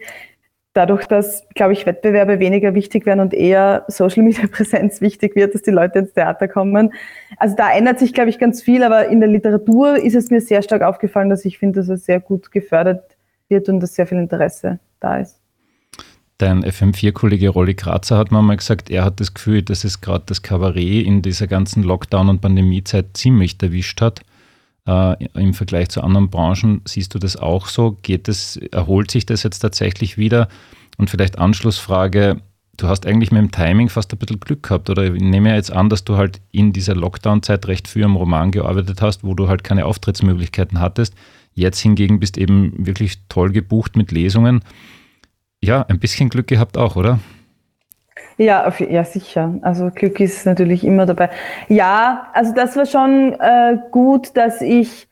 dadurch, 0.73 1.07
dass, 1.07 1.47
glaube 1.55 1.73
ich, 1.73 1.85
Wettbewerbe 1.85 2.39
weniger 2.39 2.73
wichtig 2.73 3.05
werden 3.05 3.19
und 3.19 3.33
eher 3.33 3.85
Social 3.87 4.23
Media 4.23 4.47
Präsenz 4.51 5.01
wichtig 5.01 5.35
wird, 5.35 5.53
dass 5.53 5.61
die 5.61 5.71
Leute 5.71 5.99
ins 5.99 6.13
Theater 6.13 6.47
kommen. 6.47 6.93
Also 7.37 7.55
da 7.55 7.71
ändert 7.71 7.99
sich, 7.99 8.13
glaube 8.13 8.29
ich, 8.29 8.39
ganz 8.39 8.61
viel, 8.61 8.83
aber 8.83 9.07
in 9.07 9.19
der 9.19 9.29
Literatur 9.29 9.97
ist 9.97 10.15
es 10.15 10.29
mir 10.29 10.41
sehr 10.41 10.61
stark 10.61 10.81
aufgefallen, 10.81 11.29
dass 11.29 11.45
ich 11.45 11.57
finde, 11.57 11.79
dass 11.79 11.89
es 11.89 12.05
sehr 12.05 12.19
gut 12.19 12.51
gefördert 12.51 13.17
wird 13.49 13.67
und 13.69 13.79
dass 13.79 13.95
sehr 13.95 14.07
viel 14.07 14.19
Interesse 14.19 14.79
da 14.99 15.17
ist. 15.17 15.39
Dein 16.37 16.63
FM4-Kollege 16.63 17.49
Rolli 17.49 17.73
Grazer 17.73 18.17
hat 18.17 18.31
mir 18.31 18.41
mal 18.41 18.55
gesagt, 18.55 18.89
er 18.89 19.03
hat 19.03 19.19
das 19.19 19.33
Gefühl, 19.33 19.61
dass 19.61 19.83
es 19.83 19.99
gerade 19.99 20.23
das 20.27 20.41
Kabarett 20.41 21.05
in 21.05 21.21
dieser 21.21 21.47
ganzen 21.47 21.83
Lockdown- 21.83 22.29
und 22.29 22.39
Pandemiezeit 22.39 23.07
ziemlich 23.13 23.61
erwischt 23.61 23.99
hat. 23.99 24.21
Äh, 24.89 25.27
Im 25.35 25.53
Vergleich 25.53 25.89
zu 25.89 26.01
anderen 26.01 26.31
Branchen 26.31 26.81
siehst 26.85 27.13
du 27.13 27.19
das 27.19 27.35
auch 27.35 27.67
so? 27.67 27.97
Geht 28.01 28.27
es, 28.27 28.57
erholt 28.57 29.11
sich 29.11 29.25
das 29.25 29.43
jetzt 29.43 29.59
tatsächlich 29.59 30.17
wieder? 30.17 30.49
Und 30.97 31.11
vielleicht 31.11 31.37
Anschlussfrage, 31.37 32.41
du 32.77 32.87
hast 32.87 33.05
eigentlich 33.05 33.31
mit 33.31 33.39
dem 33.39 33.51
Timing 33.51 33.89
fast 33.89 34.11
ein 34.11 34.17
bisschen 34.17 34.39
Glück 34.39 34.63
gehabt, 34.63 34.89
oder 34.89 35.13
ich 35.13 35.21
nehme 35.21 35.49
ja 35.49 35.55
jetzt 35.55 35.71
an, 35.71 35.89
dass 35.89 36.05
du 36.05 36.17
halt 36.17 36.41
in 36.51 36.73
dieser 36.73 36.95
Lockdown-Zeit 36.95 37.67
recht 37.67 37.87
früh 37.87 38.03
am 38.03 38.15
Roman 38.15 38.49
gearbeitet 38.51 38.99
hast, 39.03 39.23
wo 39.23 39.35
du 39.35 39.47
halt 39.47 39.63
keine 39.63 39.85
Auftrittsmöglichkeiten 39.85 40.79
hattest. 40.79 41.13
Jetzt 41.53 41.79
hingegen 41.79 42.19
bist 42.19 42.39
eben 42.39 42.73
wirklich 42.83 43.19
toll 43.29 43.51
gebucht 43.51 43.95
mit 43.95 44.11
Lesungen. 44.11 44.61
Ja, 45.61 45.83
ein 45.83 45.99
bisschen 45.99 46.29
Glück 46.29 46.47
gehabt 46.47 46.79
auch, 46.79 46.95
oder? 46.95 47.19
Ja, 48.37 48.65
auf, 48.65 48.79
ja, 48.79 49.03
sicher. 49.03 49.55
Also 49.61 49.89
Glück 49.93 50.19
ist 50.19 50.45
natürlich 50.45 50.85
immer 50.85 51.05
dabei. 51.05 51.29
Ja, 51.67 52.27
also 52.33 52.53
das 52.53 52.75
war 52.77 52.85
schon 52.85 53.33
äh, 53.39 53.77
gut, 53.91 54.37
dass 54.37 54.61
ich, 54.61 55.07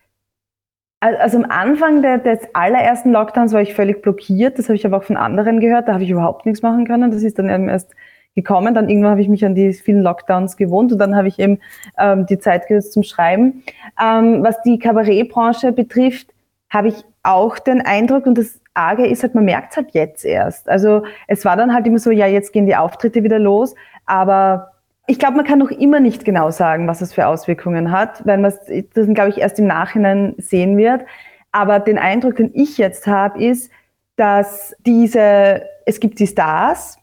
also 1.01 1.37
am 1.37 1.45
Anfang 1.49 2.01
der, 2.01 2.19
des 2.19 2.39
allerersten 2.53 3.11
Lockdowns 3.11 3.53
war 3.53 3.61
ich 3.61 3.73
völlig 3.73 4.01
blockiert. 4.01 4.57
Das 4.57 4.69
habe 4.69 4.75
ich 4.75 4.85
aber 4.85 4.97
auch 4.97 5.03
von 5.03 5.17
anderen 5.17 5.59
gehört. 5.59 5.87
Da 5.87 5.93
habe 5.93 6.03
ich 6.03 6.09
überhaupt 6.09 6.45
nichts 6.45 6.61
machen 6.61 6.87
können. 6.87 7.11
Das 7.11 7.21
ist 7.21 7.37
dann 7.37 7.49
eben 7.49 7.67
erst 7.67 7.93
gekommen. 8.37 8.73
Dann 8.73 8.87
irgendwann 8.87 9.11
habe 9.11 9.21
ich 9.21 9.29
mich 9.29 9.43
an 9.45 9.55
die 9.55 9.73
vielen 9.73 10.01
Lockdowns 10.01 10.55
gewohnt 10.55 10.93
und 10.93 10.99
dann 10.99 11.15
habe 11.15 11.27
ich 11.27 11.37
eben 11.39 11.59
ähm, 11.97 12.25
die 12.27 12.39
Zeit 12.39 12.67
genutzt 12.67 12.93
zum 12.93 13.03
Schreiben. 13.03 13.63
Ähm, 14.01 14.43
was 14.43 14.61
die 14.61 14.79
Kabarettbranche 14.79 15.73
betrifft, 15.73 16.29
habe 16.69 16.89
ich 16.89 17.03
auch 17.23 17.59
den 17.59 17.81
Eindruck, 17.81 18.25
und 18.25 18.37
das 18.37 18.59
Arge 18.73 19.07
ist 19.07 19.23
halt, 19.23 19.35
man 19.35 19.45
merkt 19.45 19.71
es 19.71 19.77
halt 19.77 19.91
jetzt 19.91 20.25
erst. 20.25 20.69
Also 20.69 21.03
es 21.27 21.45
war 21.45 21.55
dann 21.55 21.73
halt 21.73 21.87
immer 21.87 21.99
so, 21.99 22.11
ja, 22.11 22.27
jetzt 22.27 22.53
gehen 22.53 22.65
die 22.65 22.75
Auftritte 22.75 23.23
wieder 23.23 23.39
los, 23.39 23.75
aber 24.05 24.71
ich 25.07 25.19
glaube, 25.19 25.37
man 25.37 25.45
kann 25.45 25.59
noch 25.59 25.71
immer 25.71 25.99
nicht 26.01 26.25
genau 26.25 26.51
sagen, 26.51 26.87
was 26.87 27.01
es 27.01 27.13
für 27.13 27.27
Auswirkungen 27.27 27.91
hat, 27.91 28.25
weil 28.25 28.37
man 28.37 28.51
das, 28.93 29.13
glaube 29.13 29.29
ich, 29.29 29.37
erst 29.37 29.57
im 29.57 29.67
Nachhinein 29.67 30.35
sehen 30.37 30.77
wird. 30.77 31.05
Aber 31.53 31.79
den 31.79 31.97
Eindruck, 31.97 32.35
den 32.35 32.51
ich 32.53 32.77
jetzt 32.77 33.07
habe, 33.07 33.41
ist, 33.41 33.71
dass 34.17 34.75
diese, 34.85 35.63
es 35.85 36.01
gibt 36.01 36.19
die 36.19 36.27
Stars, 36.27 36.99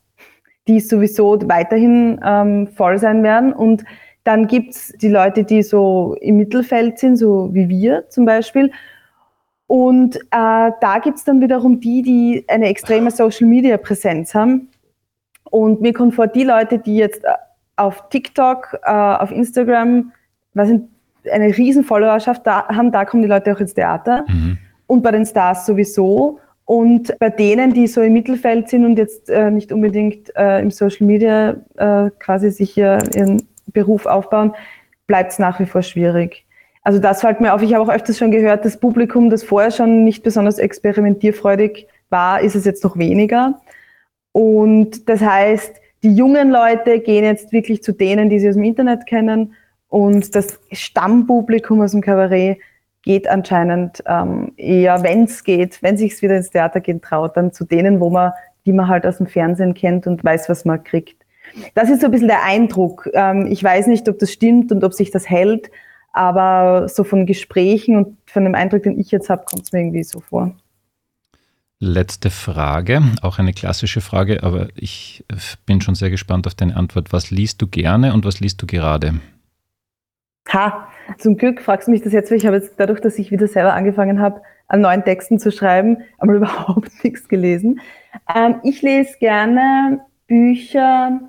die 0.69 0.81
sowieso 0.81 1.39
weiterhin 1.49 2.21
ähm, 2.23 2.69
voll 2.69 2.99
sein 2.99 3.23
werden 3.23 3.53
und 3.53 3.85
dann 4.25 4.47
gibt's 4.47 4.93
die 5.01 5.09
Leute, 5.09 5.45
die 5.45 5.63
so 5.63 6.17
im 6.21 6.37
Mittelfeld 6.39 6.99
sind, 6.99 7.17
so 7.17 7.51
wie 7.53 7.69
wir 7.69 8.09
zum 8.09 8.25
Beispiel. 8.25 8.71
Und 9.67 10.17
äh, 10.17 10.21
da 10.31 10.99
gibt 11.03 11.19
es 11.19 11.25
dann 11.25 11.41
wiederum 11.41 11.81
die, 11.81 12.03
die 12.03 12.45
eine 12.49 12.69
extreme 12.69 13.11
Social-Media-Präsenz 13.11 14.35
haben. 14.35 14.69
Und 15.51 15.81
mir 15.81 15.93
kommt 15.93 16.15
vor, 16.15 16.27
die 16.27 16.45
Leute, 16.45 16.79
die 16.79 16.97
jetzt 16.97 17.25
äh, 17.25 17.29
auf 17.77 18.09
TikTok, 18.11 18.79
äh, 18.85 18.91
auf 18.91 19.31
Instagram, 19.31 20.13
was 20.53 20.69
sind, 20.69 20.89
eine 21.31 21.57
riesen 21.57 21.85
Followerschaft 21.85 22.47
da 22.47 22.69
haben, 22.69 22.93
da 22.93 23.05
kommen 23.07 23.23
die 23.23 23.29
Leute 23.29 23.53
auch 23.53 23.61
ins 23.61 23.73
Theater. 23.73 24.25
Mhm. 24.29 24.59
Und 24.87 25.03
bei 25.03 25.11
den 25.11 25.25
Stars 25.25 25.65
sowieso. 25.65 26.41
Und 26.67 27.19
bei 27.19 27.31
denen, 27.31 27.73
die 27.73 27.87
so 27.87 28.01
im 28.01 28.13
Mittelfeld 28.13 28.69
sind 28.69 28.85
und 28.85 28.99
jetzt 28.99 29.29
äh, 29.29 29.51
nicht 29.51 29.73
unbedingt 29.73 30.35
äh, 30.37 30.61
im 30.61 30.71
Social 30.71 31.07
Media 31.07 31.57
äh, 31.77 32.11
quasi 32.19 32.51
sich 32.51 32.73
hier 32.73 32.99
ihren 33.15 33.47
Beruf 33.73 34.07
aufbauen, 34.07 34.55
bleibt 35.07 35.33
es 35.33 35.39
nach 35.39 35.61
wie 35.61 35.67
vor 35.67 35.83
schwierig. 35.83 36.44
Also 36.85 36.99
das 36.99 37.23
fällt 37.23 37.41
mir 37.41 37.55
auf. 37.55 37.63
Ich 37.63 37.75
habe 37.75 37.83
auch 37.83 37.93
öfters 37.93 38.19
schon 38.19 38.31
gehört, 38.31 38.65
das 38.65 38.79
Publikum, 38.79 39.31
das 39.31 39.43
vorher 39.43 39.71
schon 39.71 40.05
nicht 40.05 40.23
besonders 40.23 40.59
experimentierfreudig 40.59 41.89
war, 42.11 42.41
ist 42.43 42.55
es 42.55 42.67
jetzt 42.67 42.85
noch 42.85 42.99
weniger. 42.99 43.61
Und 44.33 45.09
das 45.09 45.23
heißt, 45.23 45.75
die 46.03 46.15
jungen 46.15 46.51
Leute 46.51 47.01
gehen 47.01 47.25
jetzt 47.25 47.53
wirklich 47.53 47.83
zu 47.83 47.93
denen, 47.93 48.29
die 48.29 48.39
sie 48.39 48.51
aus 48.51 48.55
dem 48.55 48.65
Internet 48.65 49.07
kennen. 49.07 49.55
Und 49.89 50.35
das 50.35 50.61
Stammpublikum 50.73 51.81
aus 51.81 51.93
dem 51.93 52.03
Kabarett 52.03 52.59
geht 53.03 53.29
anscheinend 53.29 54.03
ähm, 54.07 54.53
eher, 54.57 55.03
wenn 55.03 55.25
es 55.25 55.45
geht, 55.45 55.83
wenn 55.83 55.97
sich 55.97 56.21
wieder 56.21 56.37
ins 56.37 56.51
Theater 56.51 56.81
gehen 56.81 57.01
traut, 57.01 57.37
dann 57.37 57.53
zu 57.53 57.65
denen, 57.65 58.01
wo 58.01 58.11
man, 58.11 58.33
die 58.67 58.73
man 58.73 58.89
halt 58.89 59.07
aus 59.07 59.19
dem 59.19 59.27
Fernsehen 59.27 59.73
kennt 59.73 60.07
und 60.07 60.23
weiß, 60.23 60.49
was 60.51 60.67
man 60.67 60.85
kriegt. 60.85 61.25
Das 61.75 61.89
ist 61.89 62.01
so 62.01 62.07
ein 62.07 62.11
bisschen 62.11 62.29
der 62.29 62.45
Eindruck. 62.45 63.09
Ähm, 63.15 63.47
ich 63.47 63.63
weiß 63.63 63.87
nicht, 63.87 64.09
ob 64.09 64.19
das 64.19 64.33
stimmt 64.33 64.73
und 64.73 64.85
ob 64.85 64.93
sich 64.93 65.11
das 65.11 65.31
hält, 65.31 65.71
aber 66.15 66.89
so 66.89 67.05
von 67.05 67.27
Gesprächen 67.27 67.97
und 67.97 68.17
von 68.27 68.45
dem 68.45 68.55
Eindruck, 68.55 68.85
den 68.85 68.99
ich 68.99 69.11
jetzt 69.11 69.29
habe, 69.29 69.45
kommt 69.45 69.65
es 69.65 69.73
mir 69.73 69.81
irgendwie 69.81 70.05
so 70.05 70.21
vor. 70.21 70.55
Letzte 71.81 72.31
Frage, 72.31 73.03
auch 73.21 73.39
eine 73.39 73.53
klassische 73.53 74.01
Frage, 74.01 74.43
aber 74.43 74.69
ich 74.75 75.25
bin 75.67 75.81
schon 75.81 75.95
sehr 75.95 76.09
gespannt 76.09 76.47
auf 76.47 76.55
deine 76.55 76.77
Antwort. 76.77 77.13
Was 77.13 77.31
liest 77.31 77.61
du 77.61 77.67
gerne 77.67 78.15
und 78.15 78.25
was 78.25 78.41
liest 78.41 78.63
du 78.63 78.67
gerade? 78.67 79.21
Ha, 80.53 80.89
zum 81.19 81.37
Glück 81.37 81.61
fragst 81.61 81.89
du 81.89 81.93
mich 81.93 82.03
das 82.03 82.13
jetzt, 82.13 82.31
weil 82.31 82.39
ich 82.39 82.47
habe 82.47 82.57
jetzt 82.57 82.75
dadurch, 82.77 83.01
dass 83.01 83.19
ich 83.19 83.31
wieder 83.31 83.49
selber 83.49 83.75
angefangen 83.75 84.21
habe, 84.21 84.41
an 84.69 84.81
neuen 84.81 85.05
Texten 85.05 85.39
zu 85.39 85.51
schreiben, 85.51 85.99
aber 86.19 86.33
überhaupt 86.37 86.93
nichts 87.03 87.29
gelesen. 87.29 87.81
Ähm, 88.35 88.61
ich 88.63 88.81
lese 88.83 89.19
gerne 89.19 90.01
Bücher, 90.27 91.21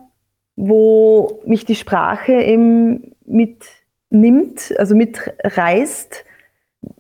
wo 0.56 1.42
mich 1.46 1.66
die 1.66 1.76
Sprache 1.76 2.34
eben 2.34 3.16
mit 3.26 3.66
nimmt, 4.20 4.74
also 4.78 4.96
mitreißt, 4.96 6.26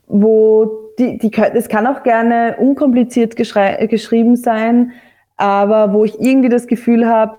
wo 0.07 0.91
die, 0.99 1.17
die, 1.17 1.31
es 1.53 1.67
kann 1.67 1.87
auch 1.87 2.03
gerne 2.03 2.55
unkompliziert 2.59 3.35
geschrieben 3.35 4.35
sein, 4.35 4.93
aber 5.37 5.93
wo 5.93 6.05
ich 6.05 6.19
irgendwie 6.19 6.49
das 6.49 6.67
Gefühl 6.67 7.07
habe, 7.07 7.37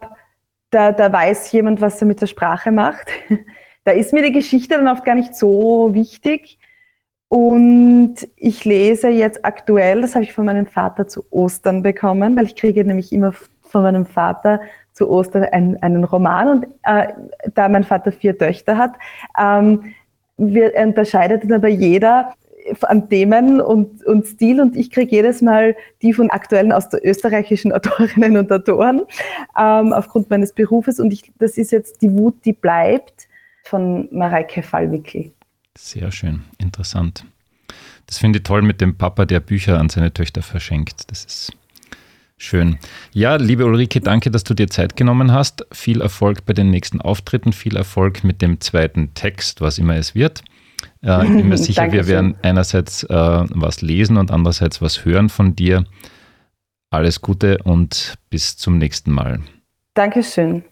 da, 0.70 0.92
da 0.92 1.12
weiß 1.12 1.52
jemand, 1.52 1.80
was 1.80 2.00
er 2.00 2.06
mit 2.06 2.20
der 2.20 2.26
Sprache 2.26 2.70
macht. 2.72 3.06
da 3.84 3.92
ist 3.92 4.12
mir 4.12 4.22
die 4.22 4.32
Geschichte 4.32 4.74
dann 4.76 4.88
oft 4.88 5.04
gar 5.04 5.14
nicht 5.14 5.34
so 5.34 5.94
wichtig. 5.94 6.58
Und 7.28 8.16
ich 8.36 8.64
lese 8.64 9.08
jetzt 9.08 9.44
aktuell, 9.44 10.00
das 10.00 10.14
habe 10.14 10.24
ich 10.24 10.32
von 10.32 10.44
meinem 10.44 10.66
Vater 10.66 11.08
zu 11.08 11.24
Ostern 11.30 11.82
bekommen, 11.82 12.36
weil 12.36 12.46
ich 12.46 12.54
kriege 12.54 12.84
nämlich 12.84 13.12
immer 13.12 13.32
von 13.76 13.82
meinem 13.82 14.06
Vater 14.06 14.62
zu 14.94 15.10
Ostern 15.10 15.44
einen, 15.44 15.76
einen 15.82 16.04
Roman 16.04 16.48
und 16.48 16.66
äh, 16.84 17.08
da 17.54 17.68
mein 17.68 17.84
Vater 17.84 18.10
vier 18.10 18.38
Töchter 18.38 18.78
hat, 18.78 18.94
ähm, 19.38 19.92
wir, 20.38 20.72
unterscheidet 20.74 21.52
aber 21.52 21.68
jeder 21.68 22.32
an 22.80 23.10
Themen 23.10 23.60
und, 23.60 24.02
und 24.06 24.26
Stil 24.26 24.62
und 24.62 24.76
ich 24.76 24.90
kriege 24.90 25.14
jedes 25.14 25.42
Mal 25.42 25.76
die 26.00 26.14
von 26.14 26.30
aktuellen 26.30 26.72
aus 26.72 26.88
der 26.88 27.06
österreichischen 27.06 27.70
Autorinnen 27.72 28.38
und 28.38 28.50
Autoren 28.50 29.02
ähm, 29.58 29.92
aufgrund 29.92 30.30
meines 30.30 30.54
Berufes 30.54 30.98
und 30.98 31.12
ich, 31.12 31.30
das 31.38 31.58
ist 31.58 31.70
jetzt 31.70 32.00
die 32.00 32.10
Wut, 32.12 32.36
die 32.46 32.54
bleibt 32.54 33.28
von 33.62 34.08
Mareike 34.10 34.62
Fallwickel. 34.62 35.32
Sehr 35.76 36.10
schön, 36.10 36.44
interessant. 36.56 37.26
Das 38.06 38.16
finde 38.16 38.38
ich 38.38 38.44
toll 38.44 38.62
mit 38.62 38.80
dem 38.80 38.96
Papa, 38.96 39.26
der 39.26 39.40
Bücher 39.40 39.78
an 39.78 39.90
seine 39.90 40.14
Töchter 40.14 40.40
verschenkt. 40.40 41.10
Das 41.10 41.26
ist 41.26 41.52
schön. 42.38 42.78
Ja, 43.12 43.36
liebe 43.36 43.64
Ulrike, 43.64 44.00
danke, 44.00 44.30
dass 44.30 44.44
du 44.44 44.54
dir 44.54 44.68
Zeit 44.68 44.96
genommen 44.96 45.32
hast. 45.32 45.66
Viel 45.72 46.00
Erfolg 46.00 46.44
bei 46.44 46.52
den 46.52 46.70
nächsten 46.70 47.00
Auftritten, 47.00 47.52
viel 47.52 47.76
Erfolg 47.76 48.24
mit 48.24 48.42
dem 48.42 48.60
zweiten 48.60 49.14
Text, 49.14 49.60
was 49.60 49.78
immer 49.78 49.96
es 49.96 50.14
wird. 50.14 50.42
Äh, 51.02 51.24
ich 51.24 51.30
bin 51.30 51.48
mir 51.48 51.58
sicher, 51.58 51.90
wir 51.92 52.06
werden 52.06 52.36
einerseits 52.42 53.04
äh, 53.04 53.14
was 53.14 53.82
lesen 53.82 54.16
und 54.16 54.30
andererseits 54.30 54.82
was 54.82 55.04
hören 55.04 55.28
von 55.28 55.56
dir. 55.56 55.84
Alles 56.90 57.20
Gute 57.20 57.58
und 57.64 58.14
bis 58.30 58.56
zum 58.56 58.78
nächsten 58.78 59.12
Mal. 59.12 59.40
Dankeschön. 59.94 60.64